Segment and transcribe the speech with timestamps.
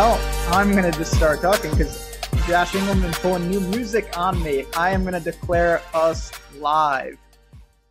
[0.00, 0.16] Well,
[0.54, 4.64] I'm gonna just start talking because Josh Engelman pulling new music on me.
[4.76, 7.18] I am gonna declare us live,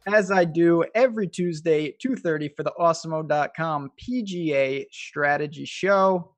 [0.06, 6.34] as I do every Tuesday, 2:30 for the Awesemo.com PGA Strategy Show.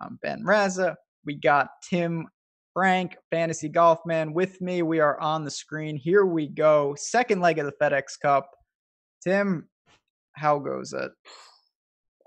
[0.00, 0.96] I'm Ben Rasa.
[1.26, 2.26] We got Tim
[2.72, 4.80] Frank, Fantasy Golf Man, with me.
[4.80, 5.96] We are on the screen.
[5.96, 6.94] Here we go.
[6.96, 8.48] Second leg of the FedEx Cup.
[9.22, 9.68] Tim,
[10.36, 11.12] how goes it?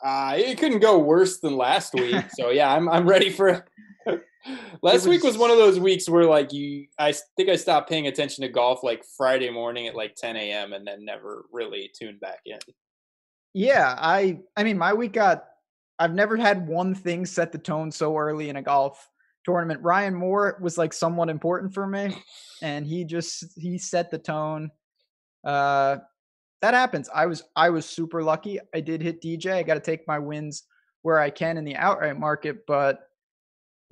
[0.06, 2.24] Uh, it couldn't go worse than last week.
[2.38, 3.66] So yeah, I'm I'm ready for.
[4.84, 8.06] last week was one of those weeks where like you, I think I stopped paying
[8.06, 10.74] attention to golf like Friday morning at like 10 a.m.
[10.74, 12.60] and then never really tuned back in.
[13.56, 15.46] Yeah, I I mean my week got
[15.98, 19.10] I've never had one thing set the tone so early in a golf
[19.44, 19.82] tournament.
[19.82, 22.16] Ryan Moore was like somewhat important for me
[22.62, 24.70] and he just he set the tone.
[25.44, 25.98] Uh
[26.66, 27.10] that happens.
[27.14, 28.60] I was I was super lucky.
[28.74, 29.54] I did hit DJ.
[29.54, 30.64] I got to take my wins
[31.04, 33.02] where I can in the outright market, but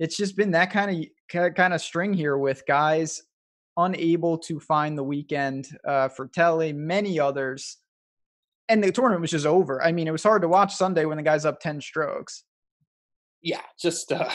[0.00, 3.22] it's just been that kind of kind of string here with guys
[3.76, 7.76] unable to find the weekend uh, for Telly, many others,
[8.68, 9.80] and the tournament was just over.
[9.80, 12.42] I mean, it was hard to watch Sunday when the guy's up ten strokes.
[13.40, 14.28] Yeah, just uh,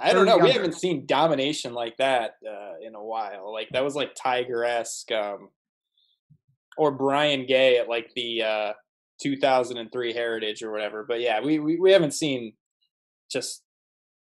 [0.00, 0.38] I don't know.
[0.38, 3.52] We haven't seen domination like that uh, in a while.
[3.52, 5.10] Like that was like Tiger esque.
[5.10, 5.48] Um,
[6.80, 8.72] or Brian Gay at like the uh,
[9.20, 11.04] 2003 Heritage or whatever.
[11.06, 12.54] But yeah, we, we we haven't seen
[13.30, 13.62] just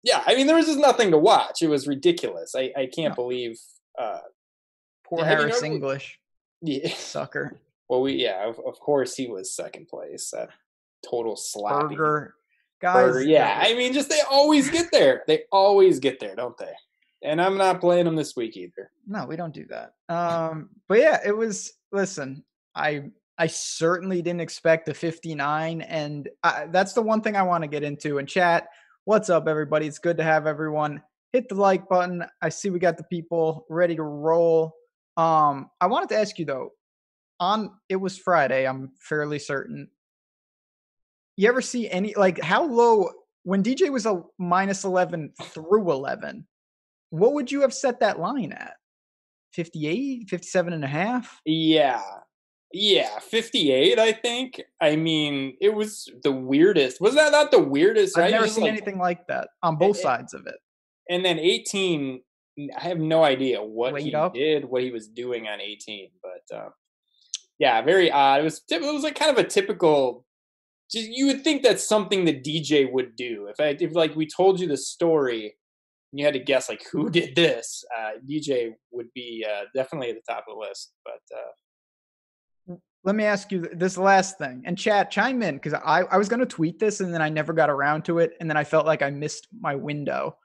[0.05, 0.23] yeah.
[0.25, 1.63] I mean, there was just nothing to watch.
[1.63, 2.55] It was ridiculous.
[2.55, 3.17] I I can't no.
[3.17, 3.59] believe
[3.99, 4.21] uh,
[5.05, 6.21] poor yeah, Harris I mean, English.
[6.63, 7.59] Yeah, sucker.
[7.89, 10.31] Well, we yeah, of, of course he was second place.
[10.31, 10.51] That
[11.05, 11.89] total slap.
[11.89, 12.37] Berger
[12.81, 12.95] guys.
[12.95, 15.25] Berger, yeah, I mean, just they always get there.
[15.27, 16.73] They always get there, don't they?
[17.25, 18.91] And I'm not playing them this week either.
[19.07, 19.95] No, we don't do that.
[20.15, 23.05] Um, but yeah, it was listen, I
[23.39, 27.69] I certainly didn't expect a 59, and I, that's the one thing I want to
[27.69, 28.19] get into.
[28.19, 28.69] And chat,
[29.05, 29.87] what's up, everybody?
[29.87, 31.03] It's good to have everyone.
[31.33, 32.25] Hit the like button.
[32.43, 34.75] I see we got the people ready to roll.
[35.17, 36.71] Um, I wanted to ask you though,
[37.41, 38.67] on it was Friday.
[38.67, 39.89] I'm fairly certain.
[41.37, 43.11] You ever see any like how low
[43.43, 46.47] when DJ was a minus 11 through 11?
[47.15, 48.75] What would you have set that line at?
[49.53, 51.41] 58, 57 and a half?
[51.45, 52.03] Yeah.
[52.73, 54.61] Yeah, 58, I think.
[54.81, 57.01] I mean, it was the weirdest.
[57.01, 58.19] Was that not the weirdest?
[58.19, 60.57] I've never seen like, anything like that on both sides of it.
[61.09, 62.21] And then 18,
[62.77, 64.35] I have no idea what he up.
[64.35, 66.71] did, what he was doing on 18, but uh,
[67.61, 68.41] yeah, very odd.
[68.41, 70.27] It was it was like kind of a typical
[70.91, 73.47] just you would think that's something the DJ would do.
[73.47, 75.55] If I if like we told you the story
[76.19, 80.17] you had to guess like who did this, uh, DJ would be uh, definitely at
[80.17, 80.93] the top of the list.
[81.05, 86.03] But uh, let me ask you this last thing, and chat chime in because I
[86.03, 88.49] I was going to tweet this and then I never got around to it, and
[88.49, 90.37] then I felt like I missed my window.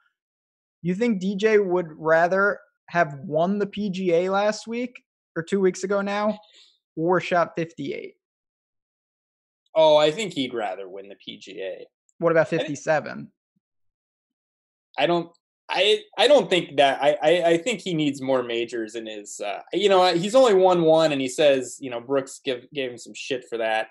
[0.82, 2.58] You think DJ would rather
[2.88, 5.02] have won the PGA last week
[5.36, 6.38] or two weeks ago now,
[6.96, 8.14] or shot fifty eight?
[9.74, 11.84] Oh, I think he'd rather win the PGA.
[12.18, 13.30] What about fifty seven?
[14.98, 15.30] I don't
[15.70, 19.40] I I don't think that I, I, I think he needs more majors in his
[19.40, 22.90] uh, you know he's only won one and he says you know Brooks give, gave
[22.90, 23.88] him some shit for that.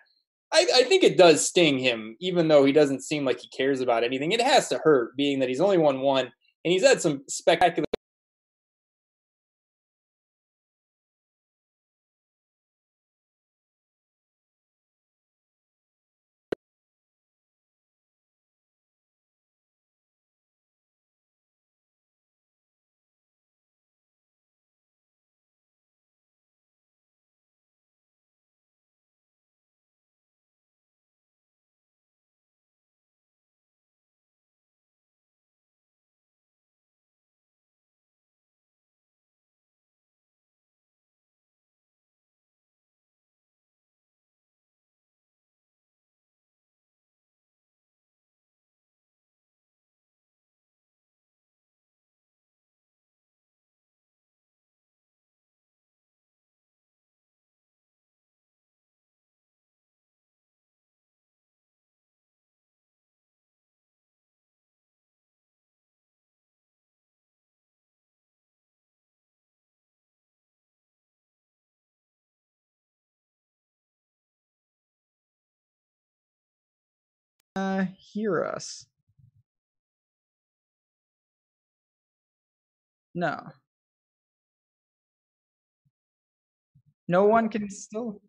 [0.52, 3.81] I, I think it does sting him even though he doesn't seem like he cares
[3.81, 4.31] about anything.
[4.31, 6.31] It has to hurt being that he's only won one
[6.66, 7.86] and he's had some spectacular
[77.56, 78.86] uh, hear us?
[83.13, 83.51] No.
[87.07, 88.22] No one can still.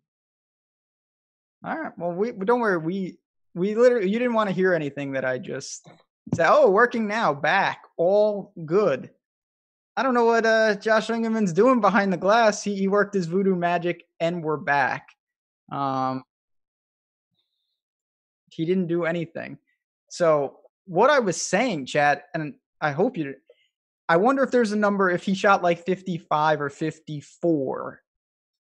[1.64, 1.92] All right.
[1.98, 2.78] Well, we don't worry.
[2.78, 3.18] We
[3.54, 5.86] we literally you didn't want to hear anything that I just
[6.34, 6.48] said.
[6.48, 9.10] Oh, working now, back, all good.
[9.96, 12.62] I don't know what uh, Josh Engelman's doing behind the glass.
[12.62, 15.08] He he worked his voodoo magic, and we're back.
[15.70, 16.22] Um,
[18.60, 19.58] he didn't do anything.
[20.10, 23.34] So what I was saying, Chad, and I hope you.
[24.08, 28.02] I wonder if there's a number if he shot like 55 or 54.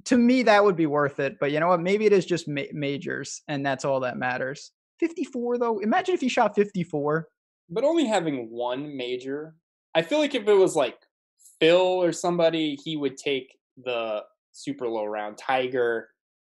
[0.06, 1.38] To me, that would be worth it.
[1.40, 1.82] But you know what?
[1.82, 4.72] Maybe it is just ma- majors, and that's all that matters.
[5.00, 5.80] 54 though.
[5.80, 7.28] Imagine if he shot 54.
[7.70, 9.56] But only having one major.
[9.96, 10.98] I feel like if it was like
[11.60, 14.22] Phil or somebody, he would take the
[14.52, 15.38] super low round.
[15.38, 16.10] Tiger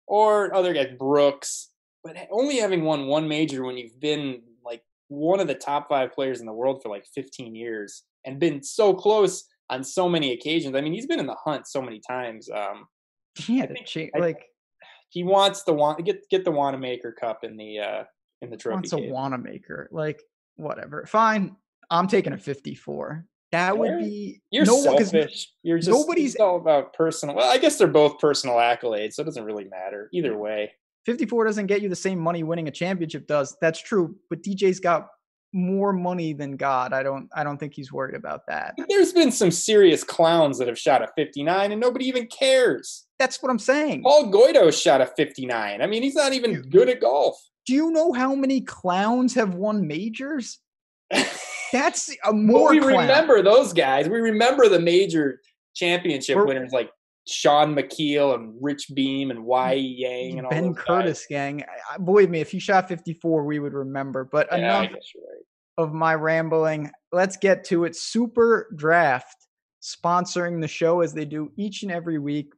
[0.07, 1.68] or other guys, Brooks.
[2.03, 6.13] But only having won one major when you've been like one of the top five
[6.13, 10.33] players in the world for like 15 years and been so close on so many
[10.33, 10.75] occasions.
[10.75, 12.49] I mean, he's been in the hunt so many times.
[12.49, 12.87] Um,
[13.35, 14.45] he had to change, like
[15.09, 18.03] he wants the want get get the Wanamaker Cup in the uh
[18.41, 18.75] in the trophy.
[18.75, 20.21] Wants a Wanamaker, like
[20.55, 21.05] whatever.
[21.05, 21.55] Fine,
[21.89, 23.25] I'm taking a 54.
[23.51, 25.51] That would be you're no, selfish.
[25.63, 27.35] You're just nobody's all about personal.
[27.35, 30.71] Well, I guess they're both personal accolades, so it doesn't really matter either way.
[31.09, 33.57] 54 doesn't get you the same money winning a championship does.
[33.61, 35.07] That's true, but DJ's got
[35.53, 36.93] more money than God.
[36.93, 38.75] I don't I don't think he's worried about that.
[38.87, 43.07] There's been some serious clowns that have shot a 59 and nobody even cares.
[43.17, 44.03] That's what I'm saying.
[44.03, 45.81] Paul Goydos shot a 59.
[45.81, 47.41] I mean, he's not even good at golf.
[47.65, 50.59] Do you know how many clowns have won majors?
[51.73, 52.69] That's a more.
[52.69, 53.07] we clown.
[53.07, 54.07] remember those guys.
[54.07, 55.41] We remember the major
[55.73, 56.91] championship We're, winners like
[57.29, 61.27] Shaun Micheel and Rich Beem and Y mm, Yang and Ben Curtis guys.
[61.29, 61.63] gang.
[61.91, 64.27] I, believe me, if he shot 54, we would remember.
[64.29, 65.43] But yeah, enough right.
[65.77, 66.91] of my rambling.
[67.11, 67.95] Let's get to it.
[67.95, 69.35] Super Draft
[69.81, 72.51] sponsoring the show as they do each and every week.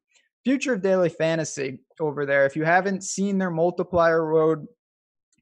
[0.44, 2.46] Future of Daily Fantasy over there.
[2.46, 4.66] If you haven't seen their multiplier road,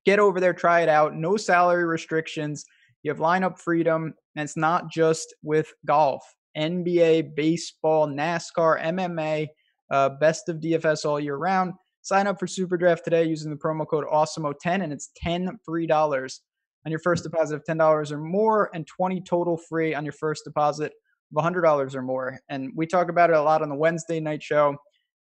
[0.05, 1.15] get over there, try it out.
[1.15, 2.65] No salary restrictions.
[3.03, 6.21] You have lineup freedom, and it's not just with golf.
[6.59, 9.47] NBA, baseball, NASCAR, MMA,
[9.91, 11.73] uh, best of DFS all year round.
[12.01, 15.87] Sign up for Super Draft today using the promo code AWESEMO10, and it's 10 free
[15.87, 16.41] dollars
[16.85, 20.43] on your first deposit of $10 or more, and 20 total free on your first
[20.45, 20.93] deposit
[21.35, 22.39] of $100 or more.
[22.49, 24.75] And we talk about it a lot on the Wednesday night show.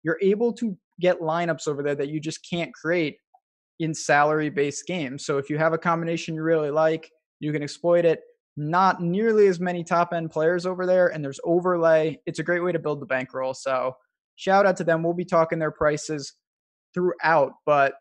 [0.04, 3.18] You're able to get lineups over there that you just can't create
[3.80, 5.26] in salary based games.
[5.26, 7.10] So if you have a combination you really like,
[7.40, 8.22] you can exploit it.
[8.58, 12.20] Not nearly as many top end players over there, and there's overlay.
[12.26, 13.54] It's a great way to build the bankroll.
[13.54, 13.96] So
[14.36, 15.04] shout out to them.
[15.04, 16.34] We'll be talking their prices
[16.94, 17.94] throughout, but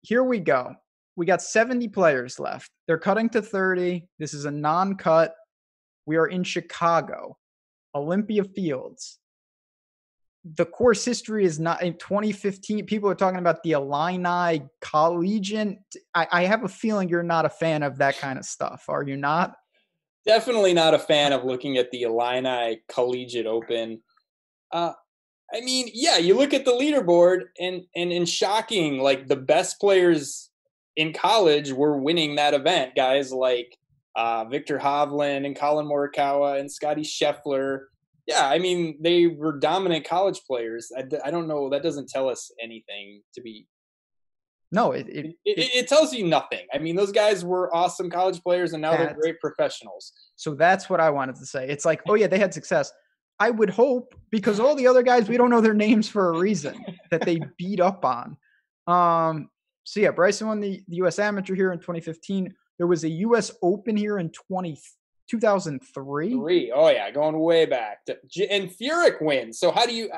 [0.00, 0.74] here we go.
[1.14, 2.70] We got 70 players left.
[2.86, 4.08] They're cutting to 30.
[4.18, 5.34] This is a non cut.
[6.06, 7.36] We are in Chicago,
[7.94, 9.20] Olympia Fields
[10.44, 12.84] the course history is not in 2015.
[12.86, 15.78] People are talking about the Illini Collegiate.
[16.14, 18.86] I, I, have a feeling you're not a fan of that kind of stuff.
[18.88, 19.54] Are you not?
[20.26, 24.00] Definitely not a fan of looking at the Illini Collegiate Open.
[24.70, 24.92] Uh,
[25.52, 29.80] I mean, yeah, you look at the leaderboard, and and in shocking, like the best
[29.80, 30.50] players
[30.96, 32.94] in college were winning that event.
[32.94, 33.76] Guys like
[34.16, 37.80] uh, Viktor Hovland and Collin Morikawa and Scotty Scheffler
[38.26, 40.92] yeah, I mean, they were dominant college players.
[40.96, 41.68] I, I don't know.
[41.68, 43.66] That doesn't tell us anything to be.
[44.72, 46.66] No, it it, it, it, tells you nothing.
[46.72, 50.12] I mean, those guys were awesome college players, and now they're great professionals.
[50.36, 51.68] So that's what I wanted to say.
[51.68, 52.90] It's like, oh yeah, they had success.
[53.38, 56.38] I would hope because all the other guys we don't know their names for a
[56.38, 58.36] reason that they beat up on.
[58.86, 59.50] Um.
[59.84, 61.18] So yeah, Bryson won the, the U.S.
[61.18, 62.54] Amateur here in 2015.
[62.78, 63.50] There was a U.S.
[63.62, 64.78] Open here in 20
[65.28, 66.30] 2003.
[66.30, 66.72] Three.
[66.74, 68.04] Oh yeah, going way back.
[68.06, 68.16] To,
[68.48, 69.58] and Furyk wins.
[69.58, 70.10] So how do you?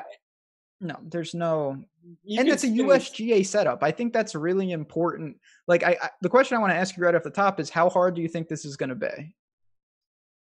[0.81, 1.83] No, there's no.
[2.23, 3.83] You and it's a USGA setup.
[3.83, 5.37] I think that's really important.
[5.67, 7.69] Like, I, I the question I want to ask you right off the top is,
[7.69, 9.35] how hard do you think this is going to be?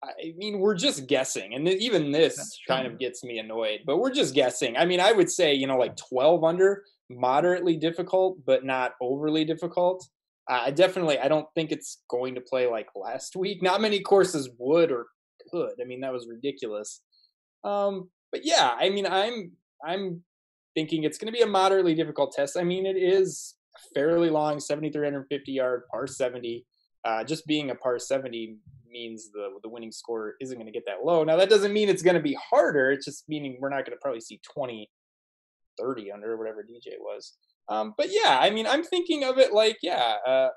[0.03, 3.81] I mean, we're just guessing, and even this kind of gets me annoyed.
[3.87, 4.77] But we're just guessing.
[4.77, 9.45] I mean, I would say you know, like 12 under, moderately difficult, but not overly
[9.45, 10.07] difficult.
[10.49, 13.63] I definitely I don't think it's going to play like last week.
[13.63, 15.07] Not many courses would or
[15.51, 15.73] could.
[15.81, 17.01] I mean that was ridiculous.
[17.65, 19.53] Um, but yeah, I mean I'm
[19.85, 20.23] I'm
[20.75, 22.57] thinking it's going to be a moderately difficult test.
[22.57, 23.55] I mean it is
[23.95, 26.67] fairly long, 7,350 yard par 70.
[27.05, 28.57] Uh, just being a par 70
[28.91, 31.25] means the the winning score isn't going to get that low.
[31.25, 32.91] Now that doesn't mean it's going to be harder.
[32.91, 34.91] It's just meaning we're not going to probably see 20,
[35.79, 37.35] 30 under whatever DJ was.
[37.69, 40.49] Um, but yeah, I mean, I'm thinking of it like, yeah, uh,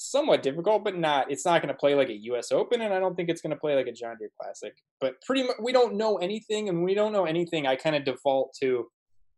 [0.00, 1.30] somewhat difficult, but not.
[1.30, 2.52] It's not going to play like a U.S.
[2.52, 4.72] Open, and I don't think it's going to play like a John Deere Classic.
[5.00, 7.66] But pretty much, we don't know anything, and we don't know anything.
[7.66, 8.86] I kind of default to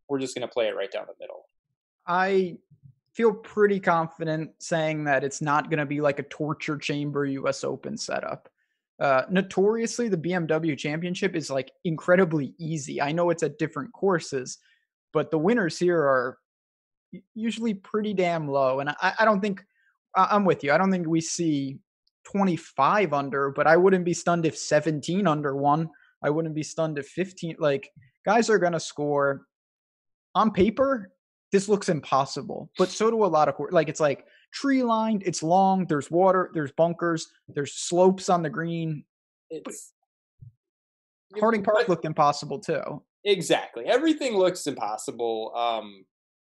[0.09, 1.49] we're just going to play it right down the middle.
[2.07, 2.59] I
[3.15, 7.65] feel pretty confident saying that it's not going to be like a torture chamber U.S.
[7.65, 8.49] Open setup.
[9.01, 13.01] Uh, notoriously, the BMW Championship is like incredibly easy.
[13.01, 14.59] I know it's at different courses,
[15.13, 16.39] but the winners here are
[17.35, 18.81] usually pretty damn low.
[18.81, 19.65] And I, I don't think
[20.15, 20.73] I'm with you.
[20.73, 21.79] I don't think we see
[22.25, 25.89] 25 under, but I wouldn't be stunned if 17 under one.
[26.23, 27.57] I wouldn't be stunned if 15.
[27.59, 27.91] Like
[28.25, 29.47] guys are going to score
[30.35, 31.13] on paper.
[31.51, 35.23] This looks impossible, but so do a lot of like it's like tree lined.
[35.27, 35.87] It's long.
[35.87, 36.51] There's water.
[36.55, 37.27] There's bunkers.
[37.49, 39.05] There's slopes on the green.
[39.51, 39.93] It's
[41.39, 43.03] Harding Park looked impossible too.
[43.25, 43.85] Exactly.
[43.85, 45.53] Everything looks impossible.
[45.55, 46.05] Um,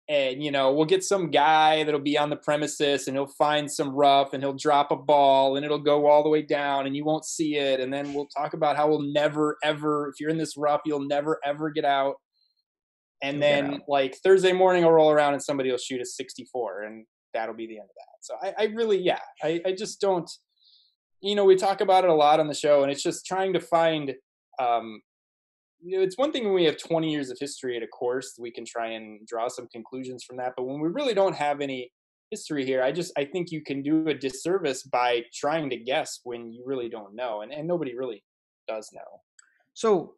[0.09, 3.71] and you know we'll get some guy that'll be on the premises and he'll find
[3.71, 6.95] some rough and he'll drop a ball and it'll go all the way down and
[6.95, 7.81] you won't see it.
[7.81, 11.07] And then we'll talk about how we'll never ever if you're in this rough you'll
[11.07, 12.17] never ever get out.
[13.23, 17.07] And then like thursday morning i'll roll around and somebody will shoot a 64 and
[17.33, 18.21] that'll be the end of that.
[18.21, 20.31] So i, I really yeah I, I just don't
[21.23, 23.55] you know we talk about it a lot on the show and it's just trying
[23.55, 24.15] to find
[24.61, 25.01] um,
[25.81, 28.37] you know, it's one thing when we have 20 years of history at a course,
[28.39, 30.55] we can try and draw some conclusions from that.
[30.57, 31.93] But when we really don't have any
[32.31, 36.21] history here, I just I think you can do a disservice by trying to guess
[36.25, 38.25] when you really don't know, and and nobody really
[38.67, 39.21] does know.
[39.75, 40.15] So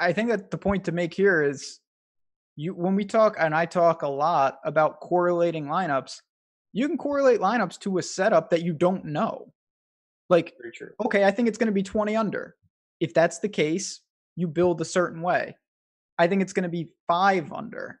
[0.00, 1.80] I think that the point to make here is
[2.56, 6.20] you when we talk and I talk a lot about correlating lineups,
[6.72, 9.52] you can correlate lineups to a setup that you don't know.
[10.30, 10.54] Like,
[11.04, 12.56] okay, I think it's going to be 20 under.
[12.98, 14.00] If that's the case,
[14.36, 15.56] you build a certain way.
[16.18, 18.00] I think it's going to be five under.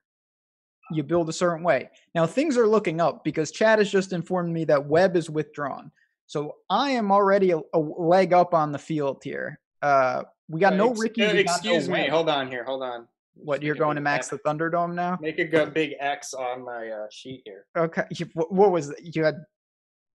[0.90, 1.90] You build a certain way.
[2.14, 5.90] Now things are looking up because Chad has just informed me that Webb is withdrawn.
[6.26, 9.60] So I am already a, a leg up on the field here.
[9.82, 11.24] Uh, we got no Ricky.
[11.24, 12.08] Uh, excuse no me.
[12.08, 12.64] Hold on here.
[12.64, 13.08] Hold on.
[13.34, 15.18] What you're going to max the Thunderdome now?
[15.20, 17.66] Make a good big X on my uh, sheet here.
[17.76, 18.04] Okay.
[18.34, 19.16] What was it?
[19.16, 19.36] you had?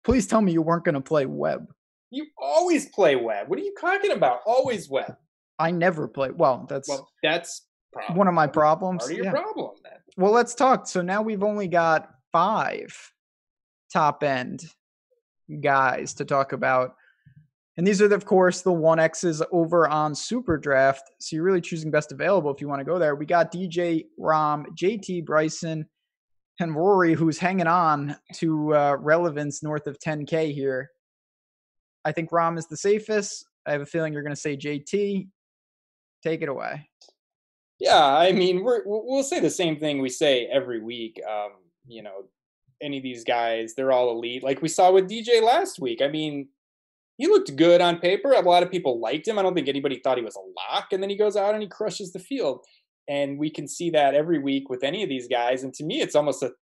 [0.02, 1.72] Please tell me you weren't going to play Webb.
[2.10, 3.48] You always play Webb.
[3.48, 4.40] What are you talking about?
[4.46, 5.16] Always Webb.
[5.58, 6.30] I never play.
[6.30, 7.62] Well, that's well, that's
[8.12, 9.04] one of my problems.
[9.04, 9.32] Part of your yeah.
[9.32, 9.92] problem, then.
[10.16, 10.86] Well, let's talk.
[10.86, 12.96] So now we've only got five
[13.92, 14.64] top end
[15.60, 16.94] guys to talk about.
[17.76, 21.10] And these are, of course, the 1Xs over on Super Draft.
[21.18, 23.16] So you're really choosing best available if you want to go there.
[23.16, 25.86] We got DJ, Rahm, JT, Bryson,
[26.60, 30.90] and Rory, who's hanging on to uh, relevance north of 10K here.
[32.04, 33.44] I think Rahm is the safest.
[33.66, 35.26] I have a feeling you're going to say JT.
[36.24, 36.88] Take it away.
[37.78, 41.20] Yeah, I mean, we're, we'll say the same thing we say every week.
[41.28, 41.50] Um,
[41.86, 42.24] you know,
[42.80, 44.42] any of these guys, they're all elite.
[44.42, 46.00] Like we saw with DJ last week.
[46.00, 46.48] I mean,
[47.18, 48.32] he looked good on paper.
[48.32, 49.38] A lot of people liked him.
[49.38, 50.88] I don't think anybody thought he was a lock.
[50.92, 52.64] And then he goes out and he crushes the field.
[53.06, 55.62] And we can see that every week with any of these guys.
[55.62, 56.52] And to me, it's almost a,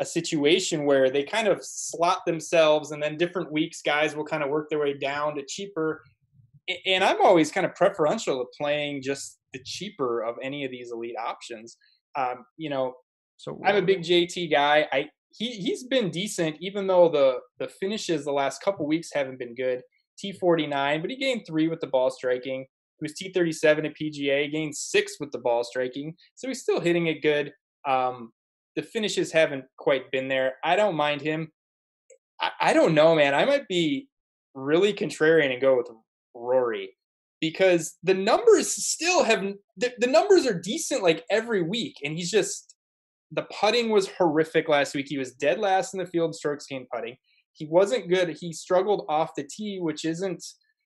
[0.00, 4.42] a situation where they kind of slot themselves, and then different weeks, guys will kind
[4.42, 6.02] of work their way down to cheaper
[6.86, 10.92] and I'm always kind of preferential to playing just the cheaper of any of these
[10.92, 11.76] elite options.
[12.16, 12.94] Um, you know,
[13.36, 14.86] so I'm a big JT guy.
[14.92, 19.38] I he he's been decent, even though the the finishes the last couple weeks haven't
[19.38, 19.82] been good.
[20.22, 22.66] T49, but he gained three with the ball striking.
[22.98, 27.06] He was T37 at PGA, gained six with the ball striking, so he's still hitting
[27.06, 27.52] it good.
[27.86, 28.32] Um,
[28.74, 30.54] the finishes haven't quite been there.
[30.64, 31.52] I don't mind him.
[32.40, 33.34] I, I don't know, man.
[33.34, 34.08] I might be
[34.54, 35.88] really contrarian and go with
[36.34, 36.96] Rory
[37.40, 39.42] because the numbers still have
[39.76, 42.74] the, the numbers are decent like every week and he's just
[43.30, 45.06] the putting was horrific last week.
[45.08, 47.16] He was dead last in the field strokes gained putting.
[47.52, 48.36] He wasn't good.
[48.40, 50.44] He struggled off the tee, which isn't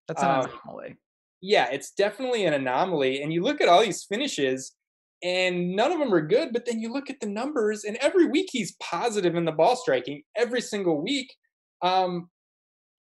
[0.09, 0.97] that's an um, anomaly.
[1.41, 3.23] Yeah, it's definitely an anomaly.
[3.23, 4.73] And you look at all these finishes,
[5.23, 6.53] and none of them are good.
[6.53, 9.77] But then you look at the numbers, and every week he's positive in the ball
[9.77, 10.23] striking.
[10.37, 11.33] Every single week.
[11.83, 12.29] Um,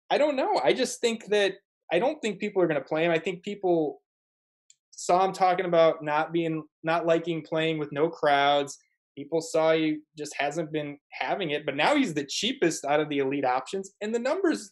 [0.10, 0.60] I don't know.
[0.64, 1.54] I just think that
[1.92, 3.12] I don't think people are going to play him.
[3.12, 4.02] I think people
[4.92, 8.78] saw him talking about not being not liking playing with no crowds.
[9.18, 13.10] People saw he just hasn't been having it, but now he's the cheapest out of
[13.10, 14.72] the elite options, and the numbers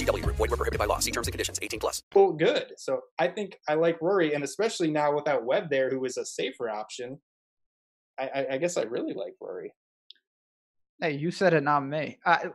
[0.01, 0.99] VGW, void, were prohibited by law.
[0.99, 2.03] See terms and conditions 18 plus.
[2.13, 2.73] Well, good.
[2.77, 6.25] So I think I like Rory, and especially now without Webb there, who is a
[6.25, 7.19] safer option.
[8.19, 9.73] I, I, I guess I really like Rory.
[10.99, 12.19] Hey, you said it, not me.
[12.25, 12.47] I,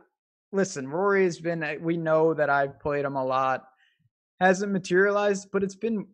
[0.51, 1.63] listen, Rory has been.
[1.63, 3.65] Uh, we know that I've played him a lot.
[4.39, 6.07] Hasn't materialized, but it's been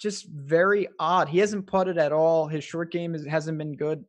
[0.00, 1.28] just very odd.
[1.28, 2.48] He hasn't putted at all.
[2.48, 4.04] His short game is, hasn't been good.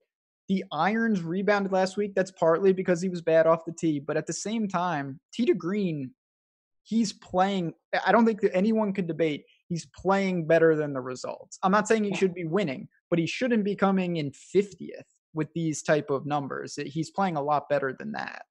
[0.50, 2.16] The irons rebounded last week.
[2.16, 5.46] That's partly because he was bad off the tee, but at the same time, tee
[5.46, 6.12] to green,
[6.84, 7.74] he's playing.
[8.06, 11.58] I don't think that anyone could debate he's playing better than the results.
[11.64, 15.52] I'm not saying he should be winning, but he shouldn't be coming in 50th with
[15.54, 16.78] these type of numbers.
[16.86, 18.44] He's playing a lot better than that.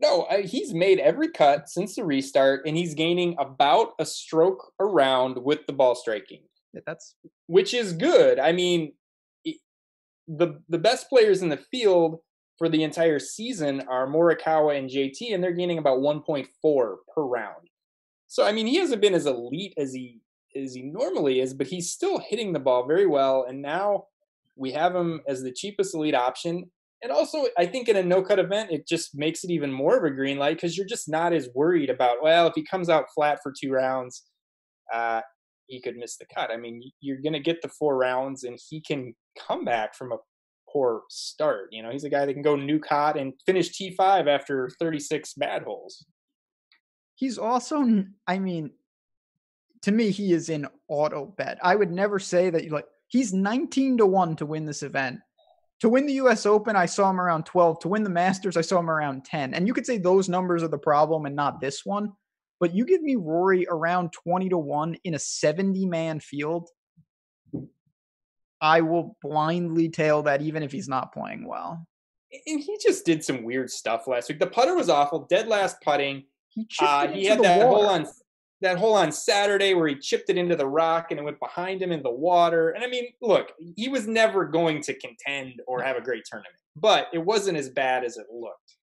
[0.00, 5.36] No, he's made every cut since the restart, and he's gaining about a stroke around
[5.36, 6.40] with the ball striking.
[6.72, 7.16] Yeah, that's
[7.46, 8.38] which is good.
[8.38, 8.94] I mean,
[10.26, 12.20] the the best players in the field
[12.56, 17.68] for the entire season are Morikawa and JT, and they're gaining about 1.4 per round.
[18.30, 20.20] So I mean, he hasn't been as elite as he
[20.54, 23.44] as he normally is, but he's still hitting the ball very well.
[23.48, 24.04] And now
[24.56, 26.70] we have him as the cheapest elite option.
[27.02, 29.96] And also, I think in a no cut event, it just makes it even more
[29.96, 32.88] of a green light because you're just not as worried about, well, if he comes
[32.88, 34.24] out flat for two rounds,
[34.94, 35.22] uh,
[35.66, 36.52] he could miss the cut.
[36.52, 39.14] I mean, you're going to get the four rounds and he can
[39.48, 40.18] come back from a
[40.72, 41.68] poor start.
[41.72, 45.34] You know, he's a guy that can go new cot and finish T5 after 36
[45.34, 46.04] bad holes.
[47.20, 47.84] He's also,
[48.26, 48.70] I mean,
[49.82, 51.58] to me, he is in auto bet.
[51.62, 55.18] I would never say that, you like, he's 19 to 1 to win this event.
[55.80, 57.80] To win the US Open, I saw him around 12.
[57.80, 59.52] To win the Masters, I saw him around 10.
[59.52, 62.12] And you could say those numbers are the problem and not this one.
[62.58, 66.70] But you give me Rory around 20 to 1 in a 70 man field,
[68.62, 71.86] I will blindly tail that even if he's not playing well.
[72.46, 74.38] And he just did some weird stuff last week.
[74.38, 76.24] The putter was awful, dead last putting.
[76.54, 78.06] He, uh, he had that hole on
[78.60, 81.80] that hole on Saturday where he chipped it into the rock and it went behind
[81.80, 82.70] him in the water.
[82.70, 86.54] And I mean, look, he was never going to contend or have a great tournament,
[86.76, 88.76] but it wasn't as bad as it looked.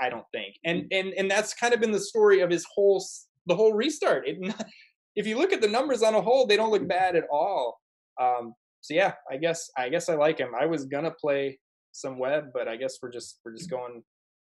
[0.00, 0.56] I don't think.
[0.64, 0.88] And mm.
[0.92, 3.04] and and that's kind of been the story of his whole
[3.46, 4.28] the whole restart.
[4.28, 4.54] It,
[5.16, 7.80] if you look at the numbers on a whole, they don't look bad at all.
[8.20, 10.52] Um, so yeah, I guess I guess I like him.
[10.58, 11.58] I was gonna play
[11.92, 14.02] some Webb, but I guess we're just we're just going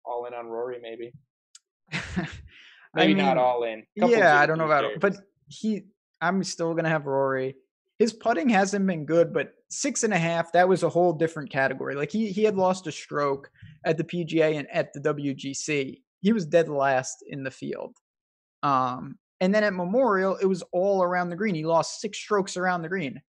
[0.04, 1.12] all in on Rory maybe.
[2.94, 3.84] Maybe I mean, not all in.
[3.94, 5.16] yeah, I don't know about it, but
[5.48, 5.82] he.
[6.20, 7.56] I'm still gonna have Rory.
[7.98, 10.52] His putting hasn't been good, but six and a half.
[10.52, 11.94] That was a whole different category.
[11.94, 13.50] Like he he had lost a stroke
[13.84, 16.00] at the PGA and at the WGC.
[16.20, 17.96] He was dead last in the field.
[18.62, 21.54] Um, and then at Memorial, it was all around the green.
[21.54, 23.20] He lost six strokes around the green.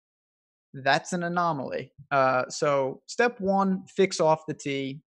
[0.75, 1.93] That's an anomaly.
[2.11, 5.01] Uh, so step one, fix off the tee.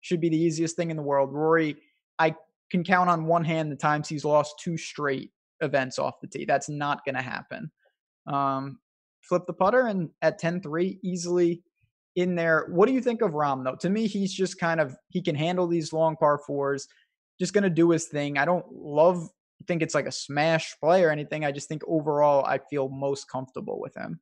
[0.00, 1.32] Should be the easiest thing in the world.
[1.32, 1.76] Rory,
[2.18, 2.36] I
[2.70, 6.44] can count on one hand the times he's lost two straight events off the tee.
[6.44, 7.70] That's not going to happen.
[8.26, 8.78] Um,
[9.22, 11.62] flip the putter and at 10-3 easily
[12.16, 12.66] in there.
[12.70, 13.76] What do you think of Rahm, though?
[13.76, 16.88] To me, he's just kind of he can handle these long par fours.
[17.38, 18.38] Just going to do his thing.
[18.38, 19.28] I don't love
[19.66, 21.44] think it's like a smash play or anything.
[21.44, 24.20] I just think overall I feel most comfortable with him.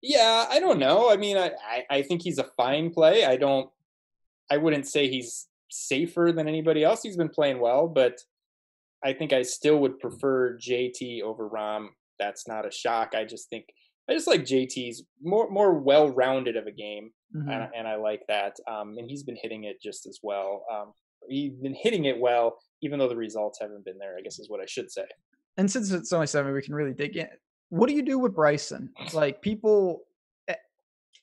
[0.00, 1.10] Yeah, I don't know.
[1.10, 3.24] I mean, I, I, I think he's a fine play.
[3.24, 3.70] I don't
[4.50, 7.02] I wouldn't say he's safer than anybody else.
[7.02, 8.18] He's been playing well, but
[9.04, 11.88] I think I still would prefer JT over Rahm.
[12.18, 13.14] That's not a shock.
[13.14, 13.66] I just think
[14.08, 17.48] I just like JT's more more well rounded of a game, mm-hmm.
[17.48, 18.56] and, and, I like that.
[18.66, 20.64] Um, and he's been hitting it just as well.
[20.72, 20.92] Um,
[21.28, 24.16] he's been hitting it well, even though the results haven't been there.
[24.18, 25.04] I guess is what I should say.
[25.58, 27.28] And since it's only seven, we can really dig in.
[27.68, 28.90] What do you do with Bryson?
[29.12, 30.04] Like people,
[30.46, 30.54] eh,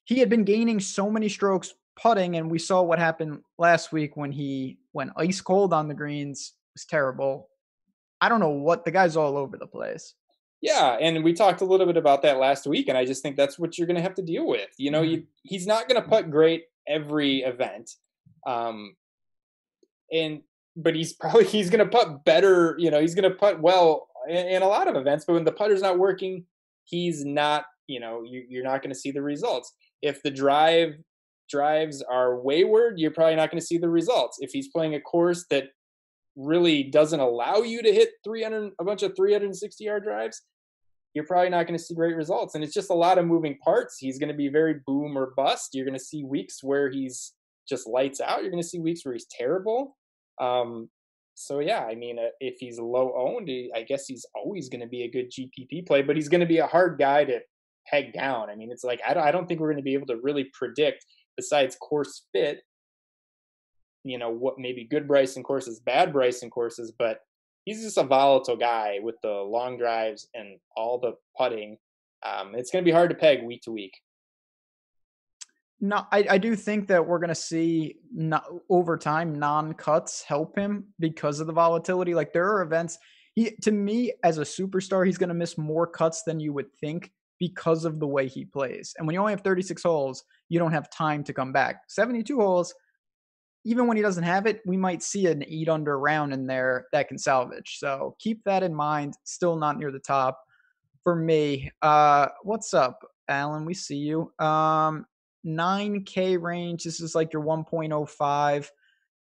[0.03, 4.17] he had been gaining so many strokes putting, and we saw what happened last week
[4.17, 6.53] when he went ice cold on the greens.
[6.55, 7.49] It was terrible.
[8.21, 10.13] I don't know what the guy's all over the place.
[10.61, 13.35] Yeah, and we talked a little bit about that last week, and I just think
[13.35, 14.69] that's what you're going to have to deal with.
[14.77, 15.11] You know, mm-hmm.
[15.11, 17.91] you, he's not going to putt great every event,
[18.47, 18.95] um,
[20.11, 20.41] and
[20.75, 22.75] but he's probably he's going to putt better.
[22.79, 25.25] You know, he's going to putt well in, in, a lot of events.
[25.25, 26.45] But when the putter's not working,
[26.83, 27.65] he's not.
[27.87, 29.71] You know, you, you're not going to see the results.
[30.01, 30.95] If the drive
[31.49, 34.37] drives are wayward, you're probably not going to see the results.
[34.41, 35.65] If he's playing a course that
[36.35, 40.41] really doesn't allow you to hit 300 a bunch of 360 yard drives,
[41.13, 42.55] you're probably not going to see great results.
[42.55, 43.97] And it's just a lot of moving parts.
[43.97, 45.69] He's going to be very boom or bust.
[45.73, 47.33] You're going to see weeks where he's
[47.67, 48.41] just lights out.
[48.41, 49.95] You're going to see weeks where he's terrible.
[50.41, 50.89] Um,
[51.35, 54.87] so yeah, I mean, uh, if he's low owned, I guess he's always going to
[54.87, 57.39] be a good GPP play, but he's going to be a hard guy to
[57.87, 58.49] peg down.
[58.49, 60.19] I mean, it's like I don't, I don't think we're going to be able to
[60.21, 62.61] really predict, besides course fit,
[64.03, 67.21] you know, what maybe good Bryson courses, bad Bryson courses, but
[67.65, 71.77] he's just a volatile guy with the long drives and all the putting.
[72.23, 73.99] Um, it's going to be hard to peg week to week.
[75.81, 77.97] No, I, I do think that we're going to see
[78.69, 82.13] over time non cuts help him because of the volatility.
[82.13, 82.97] Like there are events.
[83.33, 86.71] He to me as a superstar, he's going to miss more cuts than you would
[86.79, 88.93] think because of the way he plays.
[88.97, 91.81] And when you only have 36 holes, you don't have time to come back.
[91.87, 92.73] 72 holes,
[93.65, 96.85] even when he doesn't have it, we might see an eight under round in there
[96.93, 97.77] that can salvage.
[97.79, 99.15] So keep that in mind.
[99.23, 100.39] Still not near the top
[101.03, 101.71] for me.
[101.81, 103.65] Uh, what's up, Alan?
[103.65, 104.31] We see you.
[104.39, 105.05] Um,
[105.45, 106.83] 9K range.
[106.83, 108.69] This is like your 1.05,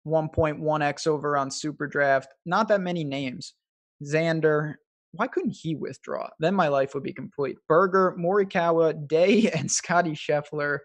[0.08, 2.34] 1.1x over on Super Draft.
[2.46, 3.54] Not that many names.
[4.04, 4.76] Xander,
[5.16, 6.30] why couldn't he withdraw?
[6.40, 7.58] Then my life would be complete.
[7.68, 10.80] Berger, Morikawa, Day, and Scotty Scheffler.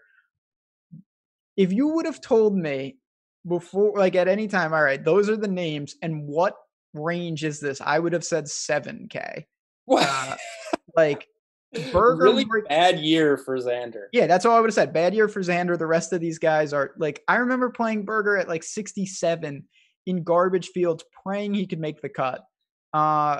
[1.57, 2.97] If you would have told me
[3.47, 6.55] before, like at any time, all right, those are the names, and what
[6.93, 7.81] range is this?
[7.81, 9.45] I would have said 7K.
[9.85, 10.07] What?
[10.07, 10.35] Uh,
[10.95, 11.27] like
[11.91, 14.05] Berger really bad year for Xander.
[14.11, 14.93] Yeah, that's all I would have said.
[14.93, 15.77] Bad year for Xander.
[15.77, 19.63] The rest of these guys are like I remember playing Berger at like 67
[20.05, 22.43] in garbage fields, praying he could make the cut.
[22.93, 23.39] Uh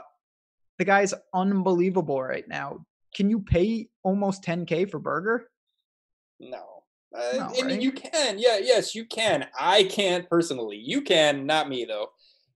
[0.82, 2.84] the guy's unbelievable right now.
[3.14, 5.48] Can you pay almost 10k for Berger?
[6.40, 6.64] No.
[7.16, 8.40] Uh, no, I mean, you can.
[8.40, 9.46] Yeah, yes, you can.
[9.60, 10.78] I can't personally.
[10.78, 12.08] You can, not me though.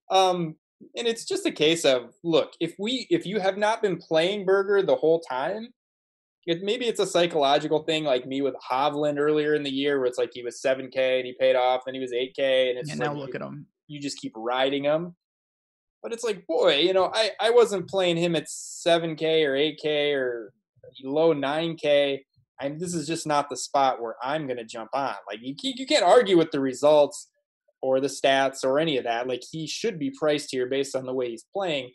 [0.10, 0.56] Um,
[0.98, 4.44] and it's just a case of look if we if you have not been playing
[4.44, 5.70] Berger the whole time
[6.48, 10.08] it, maybe it's a psychological thing like me with Hovland earlier in the year where
[10.08, 12.92] it's like he was 7k and he paid off and he was 8k and it's
[12.92, 15.16] and like now look you, at him you just keep riding him
[16.06, 20.16] but it's like boy you know I I wasn't playing him at 7k or 8k
[20.16, 20.54] or
[21.04, 22.20] low 9k
[22.62, 25.56] I'm this is just not the spot where I'm going to jump on like you
[25.62, 27.30] you can't argue with the results
[27.86, 29.28] or the stats or any of that.
[29.28, 31.92] Like he should be priced here based on the way he's playing.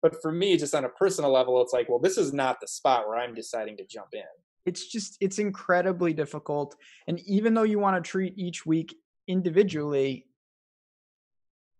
[0.00, 2.68] But for me, just on a personal level, it's like, well, this is not the
[2.68, 4.22] spot where I'm deciding to jump in.
[4.66, 6.76] It's just, it's incredibly difficult.
[7.08, 8.94] And even though you want to treat each week
[9.26, 10.26] individually,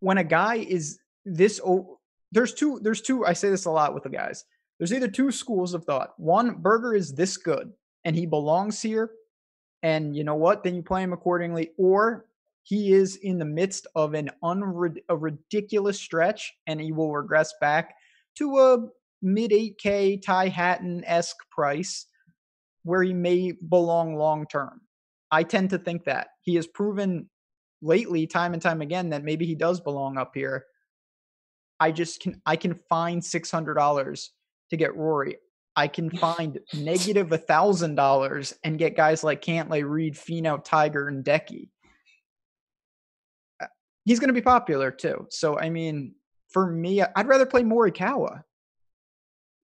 [0.01, 1.98] when a guy is this, oh,
[2.30, 4.44] there's two, there's two, I say this a lot with the guys.
[4.78, 6.11] There's either two schools of thought.
[6.16, 7.72] One, Berger is this good
[8.04, 9.11] and he belongs here.
[9.82, 10.64] And you know what?
[10.64, 11.70] Then you play him accordingly.
[11.76, 12.26] Or
[12.62, 17.52] he is in the midst of an unrid- a ridiculous stretch and he will regress
[17.61, 17.94] back
[18.38, 18.78] to a
[19.20, 22.06] mid 8k Ty Hatton esque price
[22.85, 24.80] where he may belong long term.
[25.30, 27.28] I tend to think that he has proven
[27.80, 30.66] lately, time and time again, that maybe he does belong up here.
[31.83, 34.31] I just can I can find six hundred dollars
[34.71, 35.38] to get Rory.
[35.75, 41.09] I can find negative a thousand dollars and get guys like Cantlay, Reed, Finau, Tiger,
[41.09, 41.71] and Decky
[43.61, 43.66] uh,
[44.05, 45.27] he's going to be popular too.
[45.31, 46.14] So I mean,
[46.51, 48.42] for me, I'd rather play Morikawa.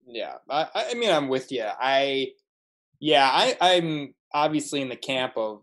[0.07, 1.66] Yeah, I, I mean, I'm with you.
[1.66, 2.33] I,
[2.98, 5.62] yeah, I, I'm obviously in the camp of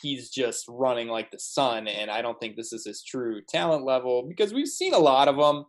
[0.00, 3.84] he's just running like the sun, and I don't think this is his true talent
[3.84, 5.64] level because we've seen a lot of them.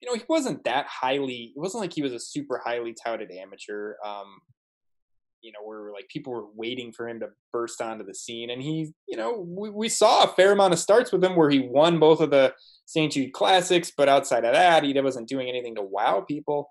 [0.00, 1.52] You know, he wasn't that highly.
[1.54, 3.94] It wasn't like he was a super highly touted amateur.
[4.04, 4.40] Um,
[5.42, 8.50] you know, where like people were waiting for him to burst onto the scene.
[8.50, 11.50] And he, you know, we, we saw a fair amount of starts with him where
[11.50, 12.54] he won both of the
[12.86, 13.12] St.
[13.12, 16.70] Jude Classics, but outside of that, he wasn't doing anything to wow people.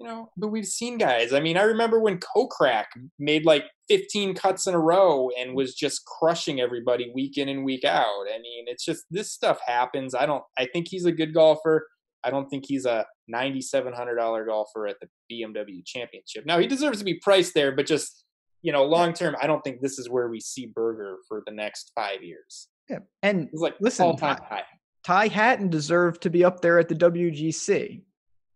[0.00, 1.34] You know, but we've seen guys.
[1.34, 2.86] I mean, I remember when Kokrak
[3.18, 7.64] made like 15 cuts in a row and was just crushing everybody week in and
[7.64, 8.24] week out.
[8.34, 10.14] I mean, it's just this stuff happens.
[10.14, 10.42] I don't.
[10.58, 11.86] I think he's a good golfer.
[12.24, 16.46] I don't think he's a $9,700 golfer at the BMW Championship.
[16.46, 18.24] Now he deserves to be priced there, but just
[18.62, 21.52] you know, long term, I don't think this is where we see Berger for the
[21.52, 22.68] next five years.
[22.88, 24.64] Yeah, and it's like listen, Ty, high.
[25.04, 28.02] Ty Hatton deserved to be up there at the WGC,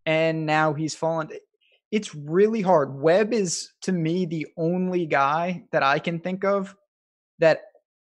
[0.07, 1.31] and now he's fallen.
[1.91, 3.01] It's really hard.
[3.01, 6.75] Webb is to me the only guy that I can think of
[7.39, 7.63] that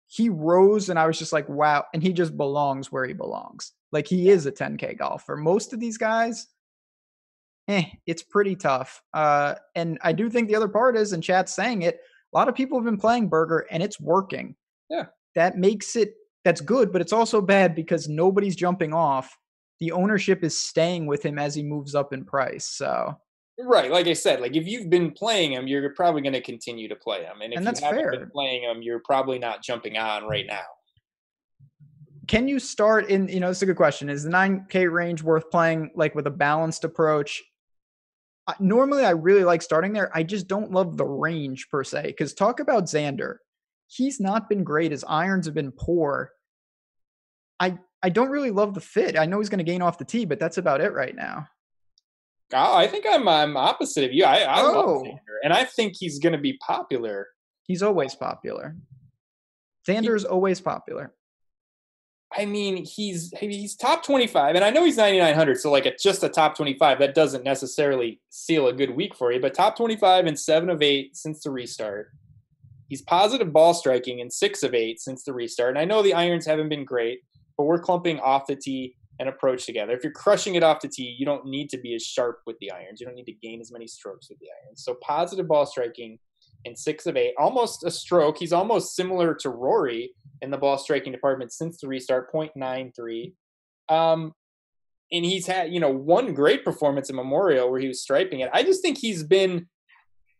[0.08, 3.74] he rose, and I was just like, wow, and he just belongs where he belongs.
[3.92, 5.36] Like he is a 10K golfer.
[5.36, 6.48] Most of these guys,
[7.68, 9.02] eh, it's pretty tough.
[9.14, 12.00] Uh, and I do think the other part is, and chat's saying it,
[12.34, 14.56] a lot of people have been playing Berger and it's working.
[14.90, 15.06] Yeah.
[15.36, 19.38] That makes it, that's good, but it's also bad because nobody's jumping off.
[19.80, 22.66] The ownership is staying with him as he moves up in price.
[22.66, 23.16] So,
[23.60, 26.88] Right, like I said, like if you've been playing him, you're probably going to continue
[26.90, 28.12] to play him, and if and that's you haven't fair.
[28.12, 30.62] been playing him, you're probably not jumping on right now.
[32.28, 33.28] can you start in?
[33.28, 34.10] You know, it's a good question.
[34.10, 37.44] Is the nine K range worth playing like with a balanced approach?
[38.60, 40.10] normally, I really like starting there.
[40.16, 42.04] I just don't love the range per se.
[42.04, 43.38] Because talk about Xander,
[43.88, 44.92] he's not been great.
[44.92, 46.32] His irons have been poor.
[47.60, 49.18] I I don't really love the fit.
[49.18, 51.48] I know he's going to gain off the tee, but that's about it right now.
[52.54, 54.24] Oh, I think I'm I'm opposite of you.
[54.24, 54.72] I, I oh.
[54.72, 57.28] love Xander, and I think he's going to be popular.
[57.64, 58.76] He's always popular.
[59.88, 61.14] Xander's he, always popular.
[62.36, 65.60] I mean, he's he's top 25, and I know he's 9,900.
[65.60, 67.00] So like, it's just a top 25.
[67.00, 69.40] That doesn't necessarily seal a good week for you.
[69.40, 72.12] But top 25 and seven of eight since the restart.
[72.90, 75.72] He's positive ball striking in six of eight since the restart.
[75.72, 77.20] And I know the irons haven't been great,
[77.58, 79.94] but we're clumping off the tee and approach together.
[79.94, 82.58] If you're crushing it off the tee, you don't need to be as sharp with
[82.60, 83.00] the irons.
[83.00, 84.84] You don't need to gain as many strokes with the irons.
[84.84, 86.20] So positive ball striking
[86.66, 88.38] in six of eight, almost a stroke.
[88.38, 93.34] He's almost similar to Rory in the ball striking department since the restart, 0.93.
[93.90, 94.34] Um,
[95.12, 98.50] and he's had, you know, one great performance in Memorial where he was striping it.
[98.54, 99.68] I just think he's been,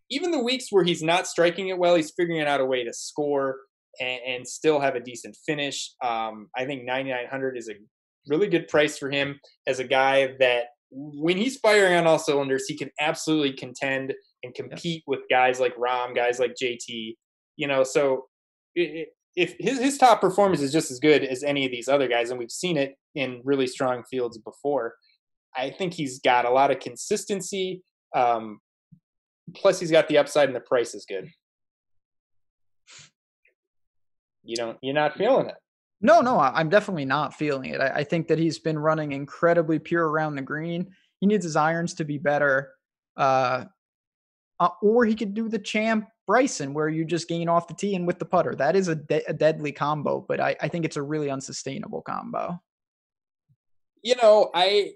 [0.10, 2.94] even the weeks where he's not striking it well, he's figuring out a way to
[2.94, 3.58] score
[4.00, 5.94] and, and still have a decent finish.
[6.04, 7.74] Um, I think 9,900 is a
[8.28, 12.66] really good price for him as a guy that when he's firing on all cylinders,
[12.68, 17.16] he can absolutely contend and compete with guys like Rahm, guys like JT.
[17.58, 18.26] You know, so
[18.76, 22.08] it, if his his top performance is just as good as any of these other
[22.08, 24.96] guys, and we've seen it in really strong fields before,
[25.56, 27.84] I think he's got a lot of consistency.
[28.16, 28.60] Um,
[29.56, 31.30] plus, he's got the upside, and the price is good.
[34.48, 35.56] You don't, you're not feeling it.
[36.00, 37.82] No, no, I'm definitely not feeling it.
[37.82, 40.92] I, I, think that he's been running incredibly pure around the green.
[41.20, 42.74] He needs his irons to be better.
[43.16, 43.66] Uh,
[44.60, 47.96] uh, or he could do the champ Bryson, where you just gain off the tee
[47.96, 48.54] and with the putter.
[48.54, 52.02] That is a, de- a deadly combo, but I, I think it's a really unsustainable
[52.02, 52.62] combo.
[54.04, 54.94] You know, I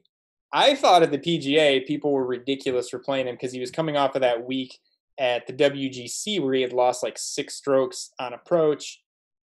[0.53, 3.95] I thought at the PGA people were ridiculous for playing him because he was coming
[3.95, 4.77] off of that week
[5.17, 9.01] at the WGC where he had lost like six strokes on approach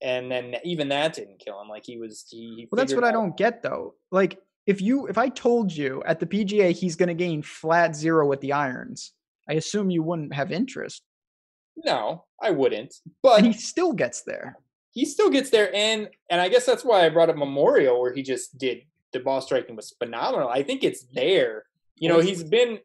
[0.01, 1.67] and then even that didn't kill him.
[1.67, 2.25] Like he was.
[2.29, 3.09] He, he well, that's what out.
[3.09, 3.95] I don't get though.
[4.11, 7.95] Like if you if I told you at the PGA he's going to gain flat
[7.95, 9.13] zero with the irons,
[9.47, 11.03] I assume you wouldn't have interest.
[11.77, 12.95] No, I wouldn't.
[13.23, 14.57] But and he still gets there.
[14.91, 18.13] He still gets there, and and I guess that's why I brought up Memorial, where
[18.13, 20.49] he just did the ball striking was phenomenal.
[20.49, 21.63] I think it's there.
[21.95, 22.79] You know, he's been.